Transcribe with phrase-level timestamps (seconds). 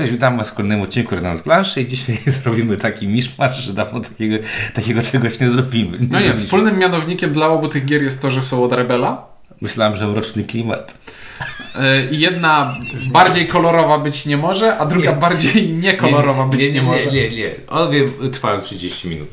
[0.00, 3.72] Cześć, witam Was w kolejnym odcinku Renam z planszy i dzisiaj zrobimy taki miszmasz, że
[3.72, 4.36] dawno takiego,
[4.74, 5.98] takiego czegoś nie zrobimy.
[5.98, 9.26] Nie No nie, wspólnym mianownikiem dla obu tych gier jest to, że są od Rebela.
[9.60, 10.94] Myślałem, że mroczny klimat.
[12.10, 12.74] I jedna
[13.12, 15.16] bardziej kolorowa być nie może, a druga Nie.
[15.16, 17.10] bardziej niekolorowa być nie, nie, może.
[17.10, 17.48] Nie, nie, nie.
[17.68, 19.28] Obie trwają 30 minut.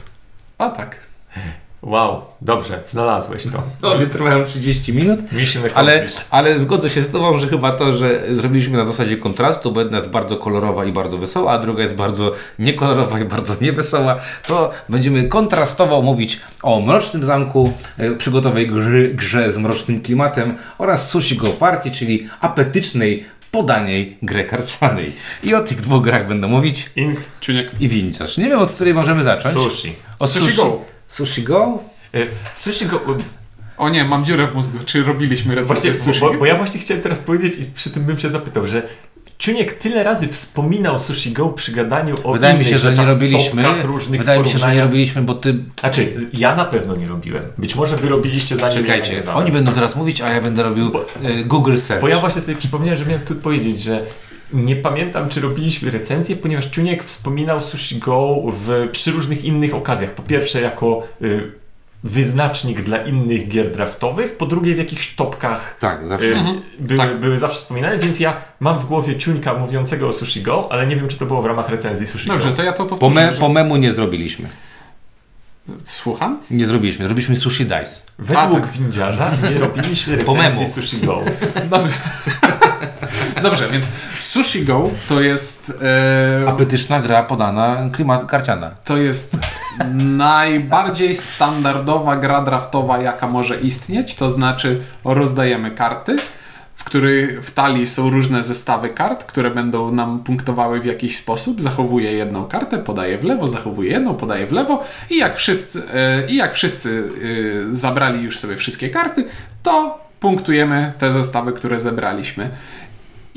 [0.58, 1.07] A tak.
[1.82, 3.64] Wow, dobrze, znalazłeś to.
[3.94, 5.20] Obie trwają 30 minut.
[5.76, 9.82] Ale, ale zgodzę się z Tobą, że chyba to, że zrobiliśmy na zasadzie kontrastu, bo
[9.82, 14.20] jedna jest bardzo kolorowa i bardzo wesoła, a druga jest bardzo niekolorowa i bardzo niewesoła,
[14.48, 18.72] to będziemy kontrastowo mówić o Mrocznym Zamku, e, przygotowej
[19.14, 25.12] grze z mrocznym klimatem oraz Sushi Go Party, czyli apetycznej, podaniej grę karcianej.
[25.44, 27.82] I o tych dwóch grach będę mówić Ink, Czuniek.
[27.82, 28.32] i Vintage.
[28.38, 29.56] Nie wiem, od której możemy zacząć.
[29.56, 29.96] sushi.
[30.20, 30.97] O Sushi Go.
[31.08, 31.80] Sushi Go?
[32.16, 33.02] Y, Sushi go...
[33.78, 34.78] O nie, mam dziurę w mózgu.
[34.86, 36.20] Czy robiliśmy Właśnie, recenzję sushi?
[36.26, 38.88] bo, bo ja właśnie chciałem teraz powiedzieć i przy tym bym się zapytał, że
[39.38, 43.64] Czuniek tyle razy wspominał Sushi Go przy gadaniu o Wydaje mi się, że nie robiliśmy.
[43.84, 47.44] różnych Wydaje mi się, że nie robiliśmy, bo ty Znaczy, ja na pewno nie robiłem.
[47.58, 50.92] Być może wy robiliście zanim Czekajcie, ja oni będą teraz mówić, a ja będę robił
[50.92, 52.02] Bo- e, Google Search.
[52.02, 54.06] Bo ja właśnie sobie przypomniałem, że miałem tu powiedzieć, że
[54.54, 60.12] nie pamiętam, czy robiliśmy recenzję, ponieważ Czuniek wspominał Sushi Go w, przy różnych innych okazjach.
[60.12, 61.52] Po pierwsze, jako y,
[62.04, 66.28] wyznacznik dla innych gier draftowych, po drugie, w jakichś topkach Tak, zawsze.
[66.28, 66.36] y,
[66.80, 67.20] były, Tak.
[67.20, 70.96] były zawsze wspominane, więc ja mam w głowie Ciuńka mówiącego o Sushi Go, ale nie
[70.96, 72.56] wiem, czy to było w ramach recenzji Sushi Dobrze, Go.
[72.56, 73.16] to ja to Po, powtórzę.
[73.16, 74.50] me, że- po memu nie zrobiliśmy.
[75.84, 76.40] Słucham?
[76.52, 77.06] Nie zrobiliśmy.
[77.06, 78.02] Zrobiliśmy sushi dice.
[78.20, 78.68] Według A, tak.
[78.72, 80.72] windziarza nie robiliśmy Po recenzji memu.
[80.74, 81.22] Sushi Go.
[81.70, 81.94] Dobrze.
[83.44, 83.86] Dobrze, więc
[84.20, 85.74] Sushi Go to jest...
[86.44, 88.72] E, Apetyczna gra podana klimat karciana.
[88.84, 89.38] To jest
[89.94, 94.16] najbardziej standardowa gra draftowa, jaka może istnieć.
[94.16, 96.16] To znaczy, rozdajemy karty,
[96.76, 101.62] w których w talii są różne zestawy kart, które będą nam punktowały w jakiś sposób.
[101.62, 106.28] Zachowuję jedną kartę, podaję w lewo, zachowuję jedną, podaję w lewo i jak wszyscy, e,
[106.30, 107.10] i jak wszyscy
[107.70, 109.26] e, zabrali już sobie wszystkie karty,
[109.64, 112.50] to punktujemy te zestawy, które zebraliśmy.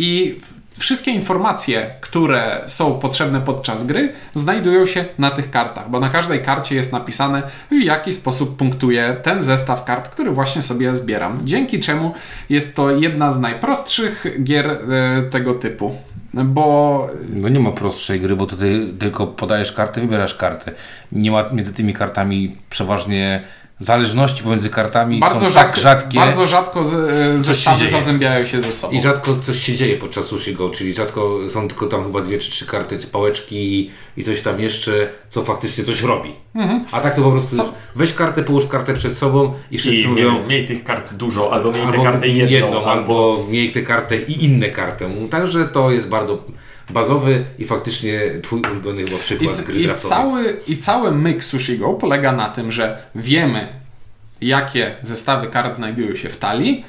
[0.00, 0.38] I
[0.78, 6.43] wszystkie informacje, które są potrzebne podczas gry, znajdują się na tych kartach, bo na każdej
[6.43, 11.41] karcie jest napisane, w jaki sposób punktuję ten zestaw kart, który właśnie sobie zbieram.
[11.44, 12.15] Dzięki czemu
[12.49, 14.78] jest to jedna z najprostszych gier e,
[15.22, 15.94] tego typu.
[16.34, 20.72] Bo No nie ma prostszej gry, bo tutaj tylko podajesz kartę, wybierasz kartę.
[21.12, 23.43] Nie ma między tymi kartami przeważnie
[23.84, 26.18] zależności pomiędzy kartami bardzo, są rzadko, tak rzadkie.
[26.18, 27.91] bardzo rzadko z, e, zestawy dzieje.
[27.91, 28.92] zazębiają się ze sobą.
[28.92, 32.38] I rzadko coś się dzieje podczas sushi go, czyli rzadko są tylko tam chyba dwie
[32.38, 36.32] czy trzy karty, czy pałeczki i coś tam jeszcze, co faktycznie coś robi.
[36.92, 40.00] A tak to po prostu Co- jest, weź kartę, połóż kartę przed sobą i wszyscy
[40.00, 43.72] I mówią, miej tych kart dużo, albo miej tę albo kartę jedną, jedną, albo miej
[43.72, 45.10] tę kartę i inne kartę.
[45.30, 46.44] Także to jest bardzo
[46.92, 50.18] bazowy i faktycznie twój ulubiony chyba I, przykład c- gry i, draftowej.
[50.18, 53.68] cały, I cały myk Sushi Go polega na tym, że wiemy,
[54.40, 56.84] jakie zestawy kart znajdują się w talii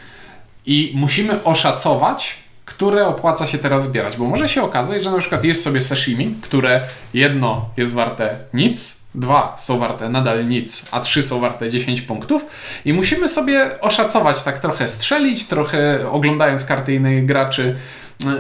[0.66, 2.36] i musimy oszacować,
[2.66, 6.36] które opłaca się teraz zbierać, bo może się okazać, że na przykład jest sobie sashimi,
[6.42, 6.82] które
[7.14, 12.42] jedno jest warte nic, dwa są warte nadal nic, a trzy są warte 10 punktów
[12.86, 17.76] i musimy sobie oszacować, tak trochę strzelić, trochę oglądając karty innych graczy,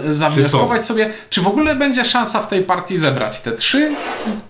[0.07, 3.95] e, zawnioskować sobie, czy w ogóle będzie szansa w tej partii zebrać te trzy,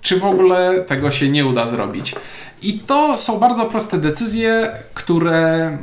[0.01, 2.15] czy w ogóle tego się nie uda zrobić.
[2.61, 5.77] I to są bardzo proste decyzje, które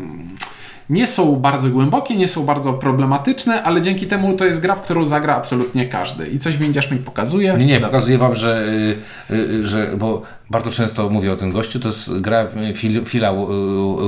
[0.91, 4.83] nie są bardzo głębokie, nie są bardzo problematyczne, ale dzięki temu to jest gra, w
[4.83, 6.27] którą zagra absolutnie każdy.
[6.29, 7.55] I coś Windziarz mi pokazuje.
[7.59, 7.89] Nie, nie, Dobra.
[7.89, 8.67] pokazuję wam, że,
[9.31, 13.33] y, y, że bo bardzo często mówię o tym gościu, to jest gra Phil, Phila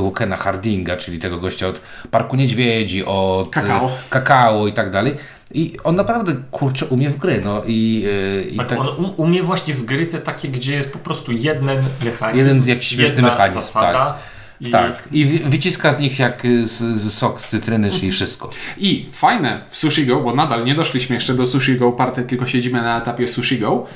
[0.02, 1.80] Wokena Hardinga, czyli tego gościa od
[2.10, 3.90] Parku Niedźwiedzi, od y, Kakao.
[4.10, 5.16] kakao i tak dalej.
[5.54, 8.04] I on naprawdę kurczę umie w gry, no i,
[8.46, 10.98] y, i Tak, tak, on um- umie właśnie w gry te takie, gdzie jest po
[10.98, 11.66] prostu jeden
[12.04, 12.38] mechanizm.
[12.38, 14.18] Jeden jakiś śmieszny jedna mechanizm, zasada.
[14.60, 15.08] I tak.
[15.12, 18.50] I wy- wyciska z nich jak y, z, z sok z cytryny, czyli wszystko.
[18.78, 22.46] I fajne w Sushi Go, bo nadal nie doszliśmy jeszcze do Sushi Go Party, tylko
[22.46, 23.86] siedzimy na etapie Sushi Go.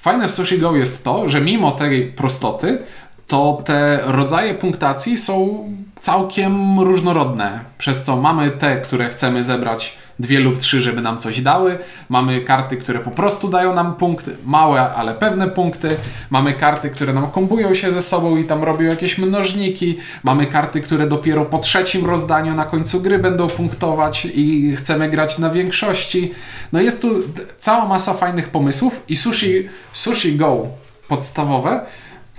[0.00, 2.78] Fajne w Sushi Go jest to, że mimo tej prostoty,
[3.26, 5.64] to te rodzaje punktacji są
[6.00, 7.60] całkiem różnorodne.
[7.78, 11.78] Przez co mamy te, które chcemy zebrać dwie lub trzy, żeby nam coś dały.
[12.08, 15.96] Mamy karty, które po prostu dają nam punkty, małe, ale pewne punkty.
[16.30, 19.98] Mamy karty, które nam kombują się ze sobą i tam robią jakieś mnożniki.
[20.22, 25.38] Mamy karty, które dopiero po trzecim rozdaniu na końcu gry będą punktować i chcemy grać
[25.38, 26.34] na większości.
[26.72, 27.14] No jest tu
[27.58, 30.66] cała masa fajnych pomysłów i Sushi, sushi Go
[31.08, 31.86] podstawowe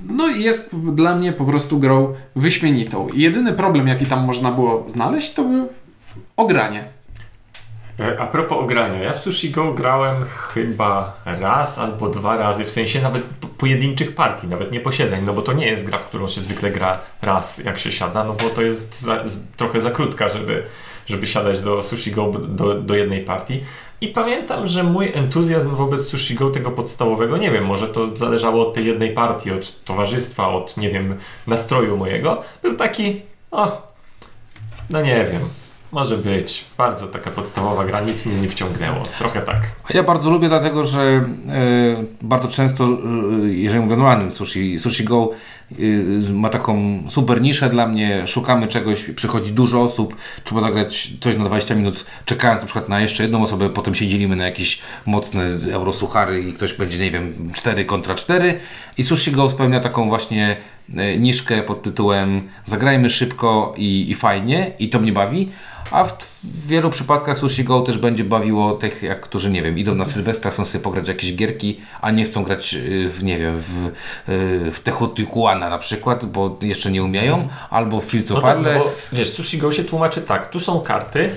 [0.01, 3.07] no jest dla mnie po prostu grą wyśmienitą.
[3.13, 5.69] Jedyny problem, jaki tam można było znaleźć, to był
[6.37, 6.94] ogranie.
[7.99, 12.71] E, A propos ogrania, ja w Sushi Go grałem chyba raz albo dwa razy, w
[12.71, 16.05] sensie nawet po- pojedynczych partii, nawet nie posiedzeń, no bo to nie jest gra, w
[16.05, 19.23] którą się zwykle gra raz, jak się siada, no bo to jest za,
[19.57, 20.63] trochę za krótka, żeby,
[21.07, 23.63] żeby siadać do Sushi Go do, do jednej partii.
[24.01, 28.67] I pamiętam, że mój entuzjazm wobec Sushi Go tego podstawowego, nie wiem, może to zależało
[28.67, 31.17] od tej jednej partii, od towarzystwa, od, nie wiem,
[31.47, 33.21] nastroju mojego, był taki,
[33.51, 33.81] o,
[34.89, 35.41] no nie wiem,
[35.95, 36.65] może być.
[36.77, 39.03] Bardzo taka podstawowa gra, nic mnie nie wciągnęło.
[39.17, 39.61] Trochę tak.
[39.89, 41.25] Ja bardzo lubię, dlatego że e,
[42.21, 42.97] bardzo często, e,
[43.47, 45.29] jeżeli mówię o sushi, Sushi Go
[45.71, 45.75] e,
[46.33, 51.45] ma taką super niszę dla mnie, szukamy czegoś, przychodzi dużo osób, trzeba zagrać coś na
[51.45, 55.49] 20 minut, czekając na przykład na jeszcze jedną osobę, potem się dzielimy na jakieś mocne
[55.71, 58.59] eurosuchary i ktoś będzie, nie wiem, 4 kontra 4
[58.97, 60.57] i Sushi Go spełnia taką właśnie
[61.17, 65.51] niszkę pod tytułem zagrajmy szybko i, i fajnie i to mnie bawi,
[65.91, 69.77] a w, w wielu przypadkach Sushi Go też będzie bawiło tych, jak, którzy, nie wiem,
[69.77, 73.37] idą na Sylwestra, chcą sobie pograć jakieś gierki, a nie chcą grać y, w, nie
[73.39, 73.87] wiem, w,
[74.29, 78.63] y, w Teotihuacana na przykład, bo jeszcze nie umieją, albo w Fields No tak, no
[78.63, 80.49] bo wiesz, Sushi Go się tłumaczy tak.
[80.49, 81.29] Tu są karty.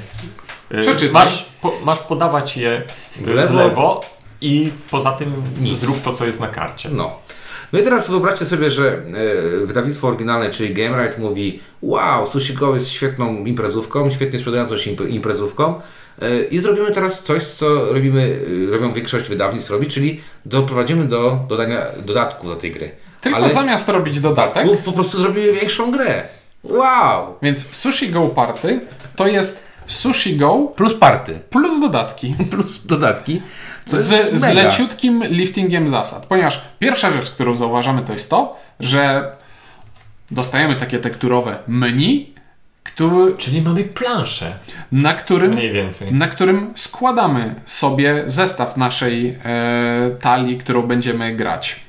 [0.81, 1.13] Przeczytaj.
[1.13, 2.83] Masz, po, masz podawać je
[3.17, 3.55] w lewo.
[3.55, 4.01] lewo,
[4.41, 5.79] i poza tym Nic.
[5.79, 6.89] zrób to, co jest na karcie.
[6.89, 7.17] No.
[7.73, 8.93] No i teraz wyobraźcie sobie, że
[9.63, 14.91] e, wydawnictwo oryginalne, czyli GameRite mówi wow, Sushi Go jest świetną imprezówką, świetnie sprzedającą się
[14.91, 15.81] imp- imprezówką
[16.23, 18.39] e, i zrobimy teraz coś, co robimy,
[18.69, 22.91] e, robią większość wydawnictw robi, czyli doprowadzimy do dodania dodatków do tej gry.
[23.21, 26.29] Tylko Ale zamiast robić dodatek, dodatków po prostu zrobimy większą grę.
[26.65, 27.35] Wow!
[27.43, 28.81] więc Sushi Go Party
[29.17, 32.35] to jest Sushi Go Plus party, plus dodatki.
[32.51, 33.43] plus dodatki.
[33.87, 36.27] Co Z, z leciutkim liftingiem zasad.
[36.27, 39.33] Ponieważ pierwsza rzecz, którą zauważamy, to jest to, że
[40.31, 42.35] dostajemy takie tekturowe menu,
[42.85, 44.53] który, Czyli mamy planszę.
[44.93, 46.13] na, którym, Mniej więcej.
[46.13, 51.81] na którym składamy sobie zestaw naszej e, talii, którą będziemy grać.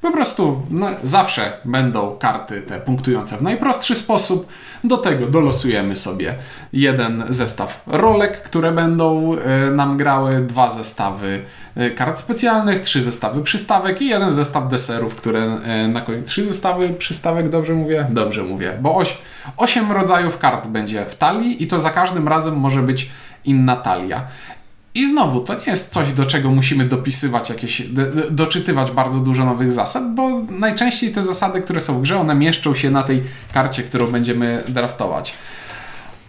[0.00, 4.48] Po prostu no, zawsze będą karty te punktujące w najprostszy sposób.
[4.84, 6.34] Do tego dolosujemy sobie
[6.72, 11.42] jeden zestaw rolek, które będą e, nam grały, dwa zestawy
[11.76, 16.28] e, kart specjalnych, trzy zestawy przystawek i jeden zestaw deserów, które e, na koniec.
[16.28, 18.06] Trzy zestawy przystawek, dobrze mówię?
[18.10, 19.18] Dobrze mówię, bo oś,
[19.56, 23.10] osiem rodzajów kart będzie w talii i to za każdym razem może być
[23.44, 24.26] inna talia.
[24.94, 29.18] I znowu, to nie jest coś, do czego musimy dopisywać jakieś, do, do- doczytywać bardzo
[29.20, 33.02] dużo nowych zasad, bo najczęściej te zasady, które są w grze, one mieszczą się na
[33.02, 33.22] tej
[33.54, 35.34] karcie, którą będziemy draftować.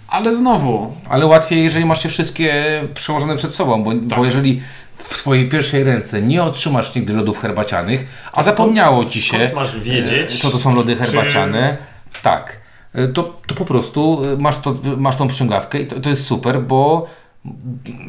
[0.08, 2.64] Ale znowu, Ale łatwiej, jeżeli masz je wszystkie
[2.94, 4.02] przełożone przed sobą, bo, Tak.
[4.20, 4.62] bo jeżeli
[4.98, 9.80] w swojej pierwszej ręce nie otrzymasz nigdy lodów herbacianych, a zapomniało ci się, Skąd masz
[9.80, 10.36] wiedzieć?
[10.36, 11.78] e, co to są lody herbaciane,
[12.24, 12.58] tak,
[12.94, 16.26] e, to, to po prostu e, masz, to, masz tą przyciągawkę i to, to jest
[16.26, 17.08] super, bo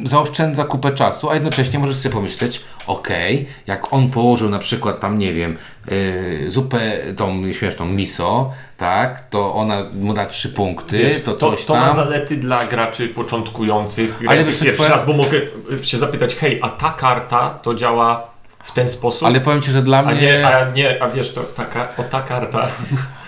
[0.04, 5.18] zaoszczędza kupę czasu, a jednocześnie możesz sobie pomyśleć, okej, jak on położył na przykład tam,
[5.18, 5.56] nie wiem,
[5.90, 6.80] yy, zupę
[7.16, 11.72] tą śmieszną miso, tak, to ona mu da trzy punkty, Wiesz, to to, coś to
[11.74, 11.82] tam.
[11.86, 15.40] ma zalety dla graczy początkujących, Ale wiesz, pierwszy powiem- raz, bo mogę
[15.82, 18.30] się zapytać, hej, a ta karta to działa
[18.62, 19.28] w ten sposób?
[19.28, 20.20] Ale powiem Ci, że dla a mnie...
[20.22, 22.68] nie, a nie, a wiesz, to taka, o ta karta.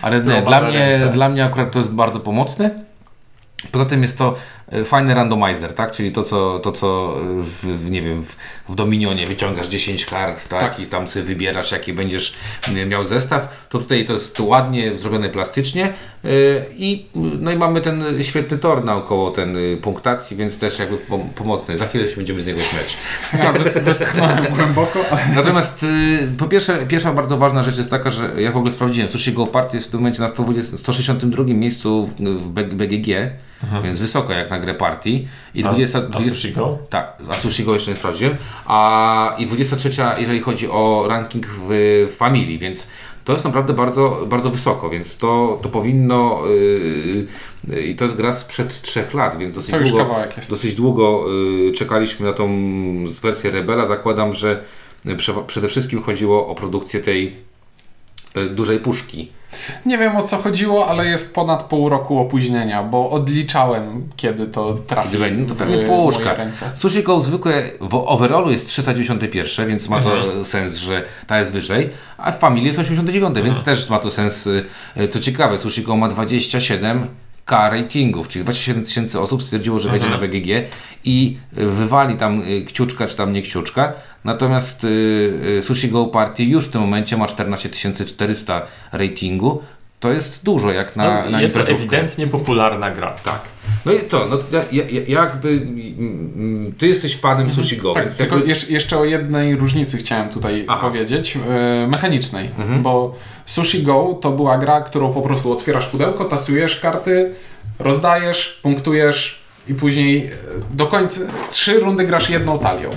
[0.02, 1.08] Ale nie, dla mnie, ręce.
[1.08, 2.70] dla mnie akurat to jest bardzo pomocne.
[3.72, 4.34] Poza tym jest to
[4.84, 5.92] fajny randomizer, tak?
[5.92, 8.36] Czyli to, co, to, co e, w, w, nie wiem, w,
[8.68, 10.60] w Dominionie wyciągasz 10 kart, tak?
[10.60, 10.80] Tak.
[10.80, 12.34] I tam sobie wybierasz, jaki będziesz
[12.76, 13.66] e, miał zestaw.
[13.68, 16.28] To tutaj to jest ładnie zrobione plastycznie e,
[16.76, 21.28] i, no i mamy ten świetny tor naokoło ten e, punktacji, więc też jakby pom-
[21.34, 21.78] pomocny.
[21.78, 22.96] Za chwilę się będziemy z niego śmiać.
[23.32, 23.52] ja
[23.82, 24.98] westchnąłem głęboko,
[25.34, 25.86] Natomiast
[26.38, 29.46] po pierwsze, pierwsza bardzo ważna rzecz jest taka, że ja w ogóle sprawdziłem, Sushi Go
[29.46, 32.64] Party jest w tym momencie na 120, 162 miejscu w, w B-
[33.62, 35.10] BGG, więc wysoko jak na grę party.
[35.54, 36.78] I A- 20, a 20 Sushi Go?
[36.90, 38.36] Tak, a Sushi Go jeszcze nie sprawdziłem.
[38.66, 42.90] A i 23, jeżeli chodzi o ranking w familii, więc
[43.24, 47.26] to jest naprawdę bardzo, bardzo wysoko, więc to, to powinno y,
[47.72, 50.04] y, i to jest gra sprzed trzech lat, więc dosyć długo,
[50.50, 51.24] dosyć długo
[51.68, 52.48] y, czekaliśmy na tą
[53.22, 53.86] wersję Rebela.
[53.86, 54.62] Zakładam, że
[55.16, 57.47] prze- przede wszystkim chodziło o produkcję tej
[58.50, 59.32] dużej puszki.
[59.86, 64.74] nie wiem o co chodziło, ale jest ponad pół roku opóźnienia, bo odliczałem, kiedy to
[64.86, 66.36] trafi Gdyby, no to pewnie puszka.
[66.74, 70.44] Sushi Go zwykłe w overallu jest 391, więc ma to Mhm.
[70.44, 73.54] sens, że ta jest wyżej, a w Family jest 89, Mhm.
[73.54, 74.46] więc też ma to sens.
[74.46, 74.64] y,
[74.96, 77.06] y, Co ciekawe, Sushi Go ma 27
[77.48, 80.30] K ratingów, czyli 27 tysięcy osób stwierdziło, że wejdzie na Mhm.
[80.30, 80.48] BGG
[81.04, 83.92] i y, wywali tam y, kciuczka czy tam nie kciuczka.
[84.24, 87.68] Natomiast y, Sushi Go Party już w tym momencie ma 14
[88.06, 89.62] 400 ratingu.
[90.00, 93.14] To jest dużo jak na, No, na jest to ewidentnie popularna gra.
[93.24, 93.40] Tak.
[93.86, 97.94] No i co, no to ja, ja, jakby mm, mm, ty jesteś fanem Sushi Go,
[97.94, 100.80] Tak, tylko jakby, jeszcze, jeszcze o jednej różnicy chciałem tutaj Aha.
[100.80, 101.42] powiedzieć, yy,
[101.88, 102.50] mechanicznej,
[102.80, 103.14] bo
[103.46, 107.34] Sushi Go to była gra, którą po prostu otwierasz pudełko, tasujesz karty,
[107.78, 110.30] rozdajesz, punktujesz i później yy,
[110.70, 112.90] do końca trzy rundy grasz jedną talią.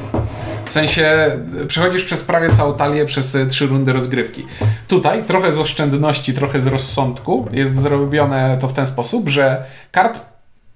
[0.65, 1.32] W sensie
[1.68, 4.46] przechodzisz przez prawie całą talię przez yy, trzy rundy rozgrywki.
[4.88, 10.20] Tutaj trochę z oszczędności, trochę z rozsądku jest zrobione to w ten sposób, że kart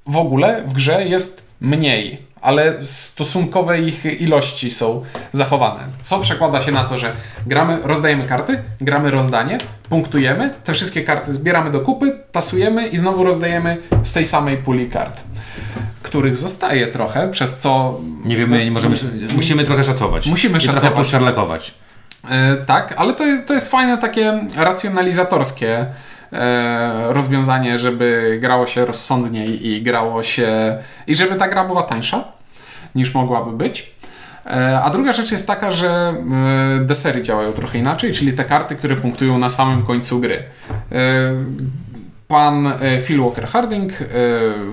[0.08, 5.84] w ogóle w grze jest mniej, ale stosunkowe ich ilości są zachowane.
[6.00, 7.12] Co przekłada się na to, że
[7.46, 9.58] gramy, rozdajemy karty, gramy rozdanie,
[9.90, 14.90] punktujemy, te wszystkie karty zbieramy do kupy, tasujemy i znowu rozdajemy z tej samej puli
[14.90, 15.24] kart,
[16.16, 18.96] których zostaje trochę, przez co nie wiemy, nie możemy,
[19.36, 20.28] musimy trochę szacować.
[20.28, 20.98] Musimy I trochę szacować.
[20.98, 21.74] poszczarlekować.
[22.30, 25.86] E, tak, ale to, to jest fajne takie racjonalizatorskie
[26.34, 30.78] e, rozwiązanie, żeby grało się rozsądniej i grało się.
[31.08, 32.24] i żeby ta gra była tańsza
[32.96, 33.96] niż mogłaby być.
[34.46, 36.14] E, a druga rzecz jest taka, że
[36.82, 40.44] desery działają trochę inaczej, czyli te karty, które punktują na samym końcu gry.
[42.28, 44.06] Pan e, Phil Walker Harding e,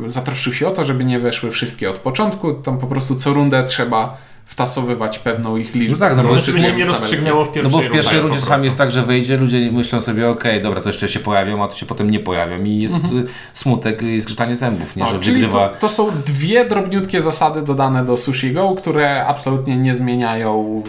[0.06, 2.54] zatroszczył się o to, żeby nie weszły wszystkie od początku.
[2.54, 4.16] Tam po prostu co rundę trzeba
[4.52, 5.96] wtasowywać pewną ich liczbę.
[6.00, 7.18] No tak, no bo jeszcze nie w No pierwszej
[7.70, 10.88] bo w pierwszej rundzie czasami jest tak, że wyjdzie, ludzie myślą sobie, okej, dobra, to
[10.88, 12.98] jeszcze się pojawią, a to się potem nie pojawią i jest y,
[13.54, 15.68] smutek i skrzytanie zębów, nie, No, że czyli wygrywa...
[15.68, 20.82] to, to są dwie drobniutkie zasady dodane do Sushi Go, które absolutnie nie zmieniają.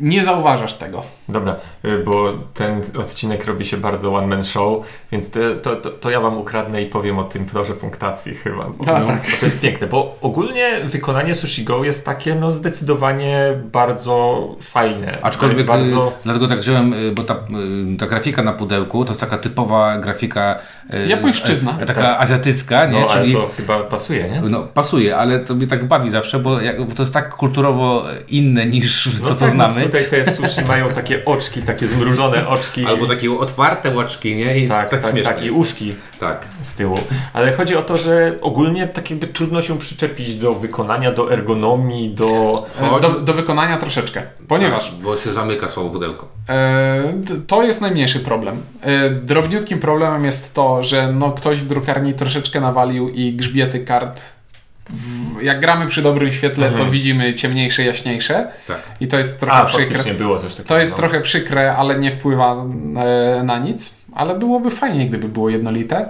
[0.00, 1.02] Nie zauważasz tego.
[1.28, 5.90] Dobra, y, bo ten odcinek robi się bardzo one man show, więc to, to, to,
[5.90, 8.64] to ja wam ukradnę i powiem o tym torze punktacji chyba.
[8.64, 9.22] Bo, A, no, tak.
[9.30, 15.18] bo to jest piękne, bo ogólnie wykonanie Sushi Go jest takie no zdecydowanie bardzo fajne.
[15.22, 16.08] Aczkolwiek bardzo...
[16.08, 17.36] y, dlatego tak wziąłem, y, bo ta,
[17.98, 20.58] ta grafika na pudełku to jest taka typowa grafika
[21.08, 21.78] Japońszczyzna.
[21.82, 23.00] z- taka azjatycka, nie?
[23.00, 24.40] No, ale Czyli to chyba pasuje, nie?
[24.40, 28.04] no, pasuje, ale to mnie tak bawi zawsze, bo, jak, bo to jest tak kulturowo
[28.28, 29.82] inne niż No to, co tak, no znamy.
[29.82, 32.86] Tutaj te sushi mają takie oczki, takie zmrużone oczki.
[32.86, 34.58] Albo takie otwarte łaczki, nie?
[34.58, 36.40] I tak, tak, tak, tak, i uszki Tak.
[36.62, 36.98] z tyłu.
[37.32, 42.14] Ale chodzi o to, że ogólnie tak jakby trudno się przyczepić do wykonania, do ergonomii,
[42.14, 42.66] do...
[42.96, 46.28] E, Do, do wykonania troszeczkę, ponieważ Tak, Bo się zamyka słabo pudełko.
[46.48, 47.14] E,
[47.46, 48.56] to jest najmniejszy problem.
[48.82, 54.22] E, drobniutkim problemem jest to, że no, ktoś w drukarni troszeczkę nawalił i grzbiety kart.
[54.90, 56.84] W, jak gramy przy dobrym świetle, Mhm.
[56.86, 58.48] to widzimy ciemniejsze, jaśniejsze.
[58.66, 58.78] Tak.
[59.00, 60.14] I to jest trochę A, przykre.
[60.14, 60.68] było coś takiego.
[60.68, 60.96] To jest no.
[60.98, 64.06] trochę przykre, ale nie wpływa e, na nic.
[64.14, 66.08] Ale byłoby fajnie, gdyby było jednolite.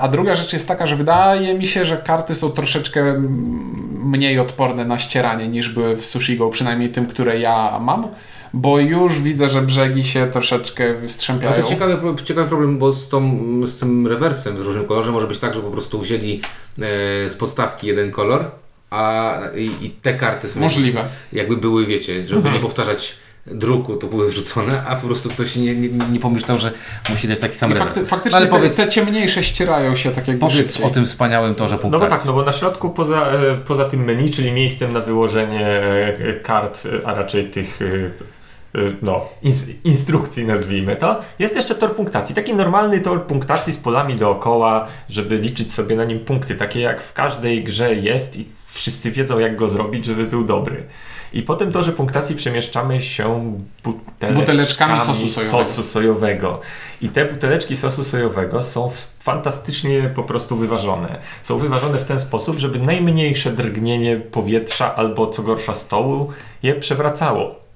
[0.00, 3.14] A druga rzecz jest taka, że wydaje mi się, że karty są troszeczkę
[4.04, 8.08] mniej odporne na ścieranie niż były w Sushi Go, przynajmniej tym, które ja mam.
[8.52, 11.54] Bo już widzę, że brzegi się troszeczkę No wystrzępiają.
[11.54, 15.38] to ciekawy, ciekawy problem, bo z, tą, z tym rewersem w różnym kolorze może być
[15.38, 16.40] tak, że po prostu wzięli
[16.78, 16.80] e,
[17.30, 18.44] z podstawki jeden kolor,
[18.90, 21.04] a i, i te karty sobie Możliwe.
[21.32, 25.74] jakby były, wiecie, żeby nie powtarzać druku, to były wrzucone, a po prostu ktoś nie,
[25.74, 26.72] nie, nie pomyślał, że
[27.10, 27.88] musi dać taki sam rewers.
[27.88, 30.84] fakty, No faktycznie ale te, powiedz, te ciemniejsze ścierają się tak jakby powiedz szybciej.
[30.86, 32.08] o tym wspaniałym torze No punktacji.
[32.10, 35.66] bo tak, no bo na środku poza, e, poza tym menu, czyli miejscem na wyłożenie
[35.66, 37.78] e, kart, e, a raczej tych
[39.02, 42.34] no, ins- instrukcji nazwijmy to, jest jeszcze tor punktacji.
[42.34, 47.02] Taki normalny tor punktacji z polami dookoła, żeby liczyć sobie na nim punkty, takie jak
[47.02, 50.84] w każdej grze jest i wszyscy wiedzą jak go zrobić, żeby był dobry.
[51.32, 55.64] I po tym torze punktacji przemieszczamy się buteleczkami, Buteleczkami sosu sojowego.
[55.64, 56.60] sosu sojowego.
[57.02, 61.18] I te buteleczki sosu sojowego są fantastycznie po prostu wyważone.
[61.42, 66.32] Są wyważone w ten sposób, żeby najmniejsze drgnienie powietrza albo co gorsza stołu
[66.62, 67.67] je przewracało.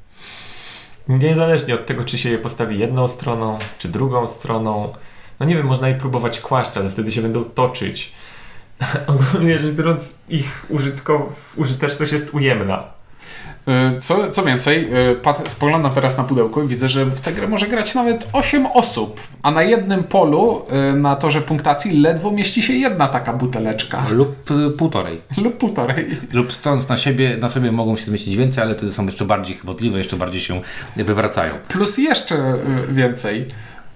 [1.09, 4.92] Niezależnie od tego, czy się je postawi jedną stroną, czy drugą stroną.
[5.40, 8.12] No nie wiem, można je próbować kłaść, ale wtedy się będą toczyć.
[9.06, 12.85] Ogólnie rzecz biorąc, ich użytko- użyteczność jest ujemna.
[13.69, 14.88] Y, Co, co więcej,
[15.23, 18.66] pat, spoglądam teraz na pudełko i widzę, że w tę grę może grać nawet 8
[18.66, 24.04] osób, a na jednym polu y, na torze punktacji ledwo mieści się jedna taka buteleczka
[24.11, 24.37] Lub
[24.78, 25.21] półtorej.
[25.45, 26.07] lub półtorej.
[26.33, 29.57] Lub stąd na siebie, na sobie mogą się zmieścić więcej, ale wtedy są jeszcze bardziej
[29.57, 30.61] chybotliwe, jeszcze bardziej się
[30.97, 31.54] wywracają.
[31.69, 33.47] Plus jeszcze więcej,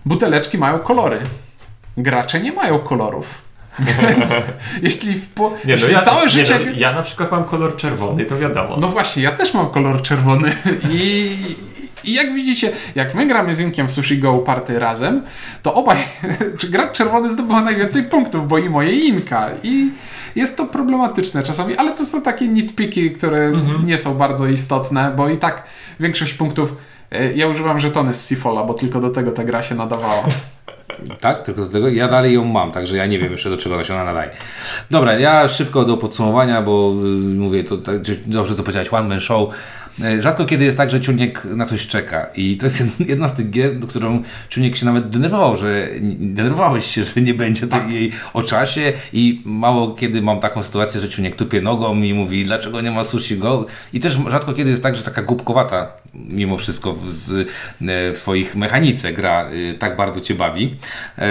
[0.05, 1.19] buteleczki mają kolory.
[1.97, 3.46] Gracze nie mają kolorów.
[4.09, 4.35] Więc
[4.83, 6.59] jeśli, w po, Nie, jeśli ja, całe nie, życie...
[6.67, 8.77] no, ja na przykład mam kolor czerwony, to wiadomo.
[8.77, 10.57] No właśnie, ja też mam kolor czerwony
[10.91, 11.31] i,
[12.05, 15.23] i jak widzicie, jak my gramy z Inkiem w Sushi Go party razem,
[15.63, 15.99] to obaj,
[16.59, 19.91] czy gracz czerwony zdobywa najwięcej punktów, bo i moje Inka i
[20.37, 23.53] jest to problematyczne czasami, ale to są takie nitpiki, które
[23.85, 25.63] nie są bardzo istotne, bo i tak
[26.01, 26.73] większość punktów
[27.11, 30.25] E, Ja używam żetony z Sifola, bo tylko do tego ta gra się nadawała.
[31.21, 31.89] Tak, tylko do tego.
[31.89, 34.31] Ja dalej ją mam, także ja nie wiem jeszcze do czego się ona nadaje.
[34.91, 37.05] Dobra, ja szybko do podsumowania, bo y,
[37.39, 37.95] mówię, to tak,
[38.27, 39.49] dobrze to powiedziałeś, one man show.
[40.01, 42.27] Y, Rzadko kiedy jest tak, że Ciuniek na coś czeka.
[42.37, 45.89] I to jest jed- jedna z tych gier, do którą Ciuniek się nawet denerwował, że
[46.19, 48.93] denerwowałeś się, że nie będzie tej jej o czasie.
[49.13, 53.05] I mało kiedy mam taką sytuację, że Ciuniek tupie nogą i mówi, dlaczego nie ma
[53.05, 53.67] sushi go?
[53.93, 58.19] I też rzadko kiedy jest tak, że taka głupkowata mimo wszystko w, z, e, w
[58.19, 60.77] swoich mechanice gra y, tak bardzo Cię bawi,
[61.19, 61.29] e,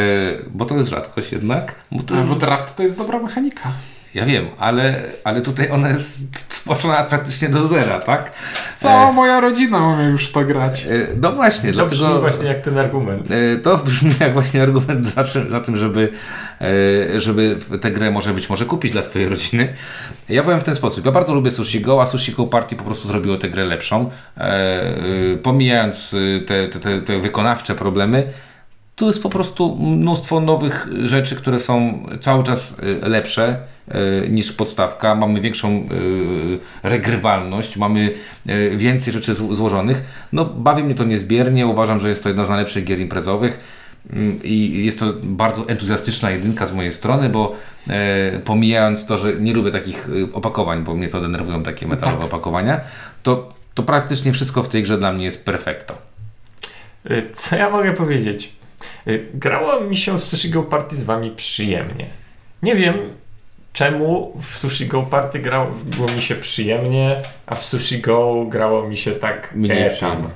[0.51, 1.75] bo to jest rzadkość jednak.
[1.91, 3.72] Bo to jest, Bo draft to jest dobra mechanika.
[4.15, 8.31] Ja wiem, ale, ale tutaj ona jest stworzona praktycznie do zera, tak?
[8.75, 10.84] Cała moja rodzina umie już to grać.
[10.84, 10.88] E,
[11.22, 12.22] no właśnie, To brzmi dlatego...
[12.22, 13.27] właśnie jak ten argument.
[13.31, 16.12] E, To brzmi jak właśnie argument za, czym, za tym, żeby,
[17.15, 19.74] e, żeby tę grę może być może kupić dla Twojej rodziny.
[20.29, 21.05] Ja powiem w ten sposób.
[21.05, 24.10] Ja bardzo lubię Sushi Go, a Sushi Go Party po prostu zrobiło tę grę lepszą.
[24.38, 28.24] E, e, Pomijając e, te, te, te, te wykonawcze problemy,
[28.95, 34.53] tu jest po prostu mnóstwo nowych rzeczy, które są cały czas e, lepsze e, niż
[34.53, 35.15] podstawka.
[35.15, 38.13] Mamy większą e, regrywalność, mamy
[38.77, 40.01] więcej rzeczy zł- złożonych.
[40.33, 41.67] No, bawi mnie to niezbiernie.
[41.67, 43.59] Uważam, że jest to jedna z najlepszych gier imprezowych.
[44.13, 47.55] Mm, I jest to bardzo entuzjastyczna jedynka z mojej strony, bo
[47.89, 52.79] e, pomijając to, że nie lubię takich opakowań, bo mnie to denerwują takie metalowe opakowania,
[53.23, 55.97] to, to praktycznie wszystko w tej grze dla mnie jest perfekto.
[57.11, 58.55] Y, Co ja mogę powiedzieć?
[59.07, 62.05] Y, Grało mi się w Sushi Go Party z wami przyjemnie.
[62.63, 62.95] Nie wiem
[63.75, 65.71] czemu w Sushi Go Party grało
[66.15, 70.29] mi się przyjemnie, a w Sushi Go grało mi się tak Mniej e, przyjemnie.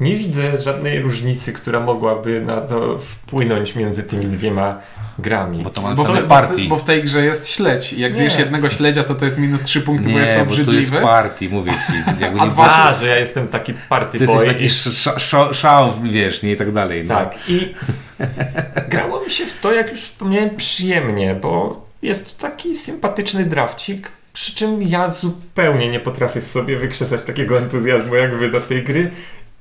[0.00, 4.80] Nie widzę żadnej różnicy, która mogłaby na to wpłynąć między tymi dwiema
[5.18, 5.62] grami.
[5.62, 6.64] Bo to ma Bo w, party.
[6.68, 7.92] bo w tej grze jest śledź.
[7.92, 8.18] Jak Nie.
[8.18, 10.56] zjesz jednego śledzia, to to jest minus 3 punkty, bo jest to Nie, bo tu
[10.58, 11.00] jest obrzydliwy.
[11.02, 11.92] party, mówię Ci.
[12.22, 14.46] Jakby A nie dwa- A, że ja jestem taki party Ty boy.
[14.46, 17.04] taki sz- sz- szał, wiesz, nie i tak dalej.
[17.08, 17.14] No.
[17.14, 17.74] Tak, i
[18.90, 24.08] grało mi się w to, jak już wspomniałem, przyjemnie, bo jest to taki sympatyczny drafcik,
[24.32, 28.82] przy czym ja zupełnie nie potrafię w sobie wykrzesać takiego entuzjazmu jak wy do tej
[28.84, 29.10] gry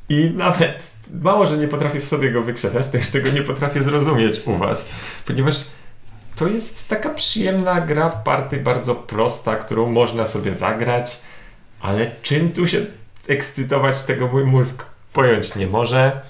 [0.09, 0.83] i nawet
[1.21, 4.57] mało, że nie potrafię w sobie go wykrzesać, to jeszcze go nie potrafię zrozumieć u
[4.57, 4.89] was,
[5.25, 5.55] ponieważ
[6.35, 11.21] to jest taka przyjemna gra party, bardzo prosta, którą można sobie zagrać,
[11.81, 12.85] ale czym tu się
[13.27, 16.21] ekscytować, tego mój mózg pojąć nie może.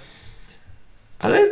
[1.20, 1.50] Ale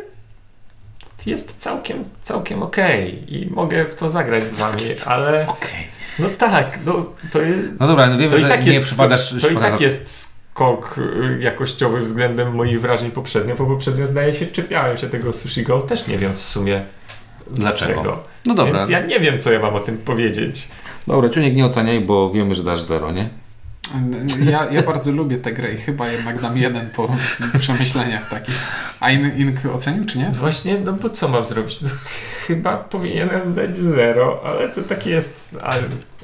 [1.26, 5.88] jest całkiem, całkiem okej i mogę w to zagrać z wami, ale Okej.
[6.20, 7.68] no tak, no to jest...
[7.80, 9.36] No dobra, no wiemy, że tak nie jest, przypadasz...
[9.42, 14.46] to i tak jest skok y, jakościowy względem moich wrażeń poprzednio, bo poprzednio zdaje się
[14.46, 16.86] czepiałem się tego Sushi Go, też nie wiem w sumie
[17.48, 17.94] Dlaczego?
[17.94, 18.24] dlaczego.
[18.46, 20.68] No dobra, Więc ja nie wiem, co ja mam o tym powiedzieć.
[21.08, 23.30] dobra, Czuniek nie oceniaj, bo wiemy, że dasz zero, nie?
[24.52, 27.16] Ja, ja bardzo lubię tę grę i chyba jednak dam jeden po
[27.60, 28.56] przemyśleniach takich.
[29.00, 30.30] A In, Ink ocenił, czy nie?
[30.30, 31.82] Właśnie, no bo co mam zrobić?
[31.82, 31.90] No,
[32.48, 35.82] chyba powinienem dać zero, ale to tak jest, ale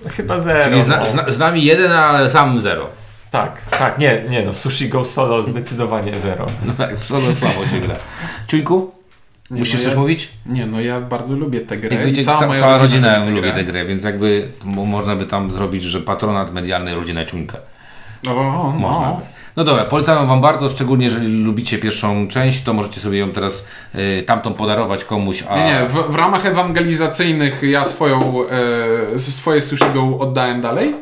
[0.10, 0.70] chyba zero.
[0.72, 1.06] Czyli zna, no.
[1.06, 2.88] zna, z nami jeden, ale sam zero.
[3.38, 6.46] Tak, tak, nie, nie, no Sushi Go Solo zdecydowanie zero.
[6.66, 7.96] No tak, w solo słabo się gra.
[8.48, 8.92] Ciuńku,
[9.52, 10.30] Nie, musisz no coś ja, mówić?
[10.46, 11.96] Nie, no ja bardzo lubię tę grę.
[11.96, 14.52] Jak i wiecie, cała, ca- moja cała rodzina lubi ją lubi tę grę, więc jakby
[14.64, 17.58] mo- można by tam zrobić, że patronat medialny rodzina Ciuńka.
[18.28, 19.14] O, o, Można no.
[19.16, 19.22] by.
[19.56, 23.66] No dobra, polecam Wam bardzo, szczególnie jeżeli lubicie pierwszą część, to możecie sobie ją teraz
[23.96, 25.56] y, tamtą podarować komuś, a...
[25.58, 28.20] Nie, nie, w, w ramach ewangelizacyjnych ja swoją,
[29.16, 30.96] e, swoje sushi go oddałem dalej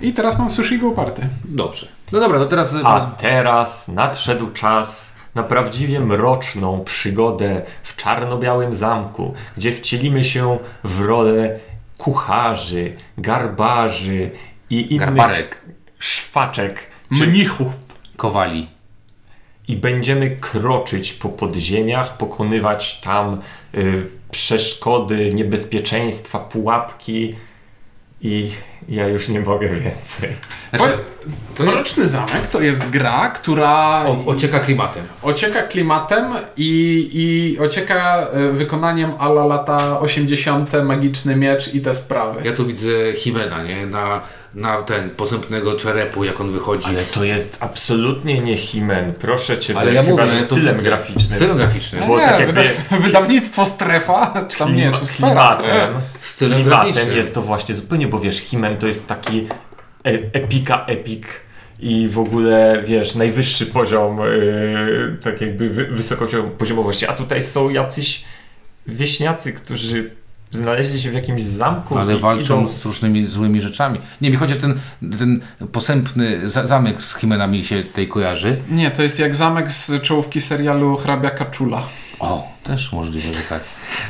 [0.00, 1.28] i teraz mam sushi go party.
[1.44, 1.86] Dobrze.
[2.12, 2.76] No dobra, to teraz...
[2.84, 11.00] A teraz nadszedł czas na prawdziwie mroczną przygodę w czarno-białym zamku, gdzie wcielimy się w
[11.00, 11.58] rolę
[11.98, 14.30] kucharzy, garbarzy
[14.70, 15.60] i innych Garbarek,
[15.98, 17.68] szwaczek, czy Mnichów.
[18.16, 18.68] kowali.
[19.68, 23.40] i będziemy kroczyć po podziemiach, pokonywać tam
[23.74, 27.34] y, przeszkody, niebezpieczeństwa, pułapki
[28.24, 28.50] i
[28.88, 30.30] ja już nie mogę więcej.
[30.70, 30.92] Znaczy,
[31.54, 35.04] To Mroczny Zamek to jest gra, która o, ocieka klimatem.
[35.22, 40.70] ocieka klimatem i, i ocieka e, wykonaniem ala lata 80.
[40.84, 42.40] magiczny miecz i te sprawy.
[42.44, 43.86] Ja tu widzę Himena, nie?
[43.86, 44.20] Na,
[44.54, 46.86] na ten posępnego czerepu, jak on wychodzi.
[46.86, 49.12] Ale to jest absolutnie nie Himen.
[49.18, 50.88] Proszę cię, Ale ja chyba, mówię, że to stylem widzę.
[50.88, 51.36] graficznym.
[51.38, 52.06] Stylem graficznym.
[52.06, 55.28] Bo nie, tak jakby wyda- wydawnictwo Strefa, czy tam nie, klima- czy Sfera.
[55.60, 57.16] klimatem, Stylem klimatem graficznym.
[57.16, 59.46] jest to właśnie zupełnie, bo wiesz, Himen to jest taki
[60.06, 61.26] e epika epik
[61.80, 68.24] i w ogóle, wiesz, najwyższy poziom yy, tak jakby wy- wysokopoziomowości, a tutaj są jacyś
[68.86, 70.10] wieśniacy, którzy
[70.54, 72.68] znaleźli się w jakimś zamku Ale i walczą idą...
[72.68, 74.00] z różnymi złymi rzeczami.
[74.20, 74.80] Nie, mi chodzi o ten,
[75.18, 75.40] ten
[75.72, 78.56] posępny za zamek z Himenami się tutaj kojarzy.
[78.70, 81.82] Nie, to jest jak zamek z czołówki serialu Hrabia Kaczula.
[82.20, 83.60] O, też możliwe, że tak.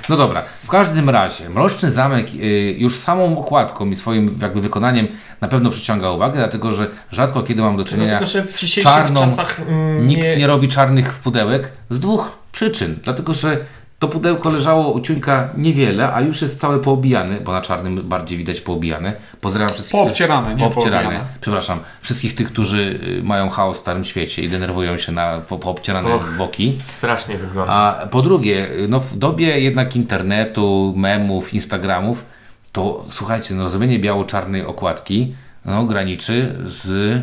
[0.08, 5.08] No dobra, w każdym razie Mroczny Zamek y, już samą okładką i swoim jakby wykonaniem
[5.40, 8.60] na pewno przyciąga uwagę, dlatego że rzadko kiedy mam do czynienia Dlatego, że w z
[8.60, 9.20] dzisiejszych czarną...
[9.20, 12.96] czasach mm, Nikt nie- nie robi czarnych pudełek z dwóch przyczyn.
[13.04, 13.58] Dlatego, że
[14.04, 18.38] to pudełko leżało u Ciuńka niewiele, a już jest całe poobijane, bo na czarnym bardziej
[18.38, 19.14] widać poobijane.
[19.40, 20.00] Pozdrawiam wszystkich.
[20.00, 21.02] Poobcierane, nie Poobcierane.
[21.02, 21.26] poobijane.
[21.40, 21.80] Przepraszam.
[22.00, 26.14] Wszystkich tych, którzy y, mają chaos w Starym Świecie i denerwują się na po, poobcierane
[26.14, 26.34] Och.
[26.38, 26.78] boki.
[26.84, 27.72] Strasznie wygląda.
[27.72, 32.26] A po drugie, no w dobie jednak internetu, memów, Instagramów,
[32.72, 37.20] to słuchajcie, no zrobienie biało-czarnej okładki no, graniczy z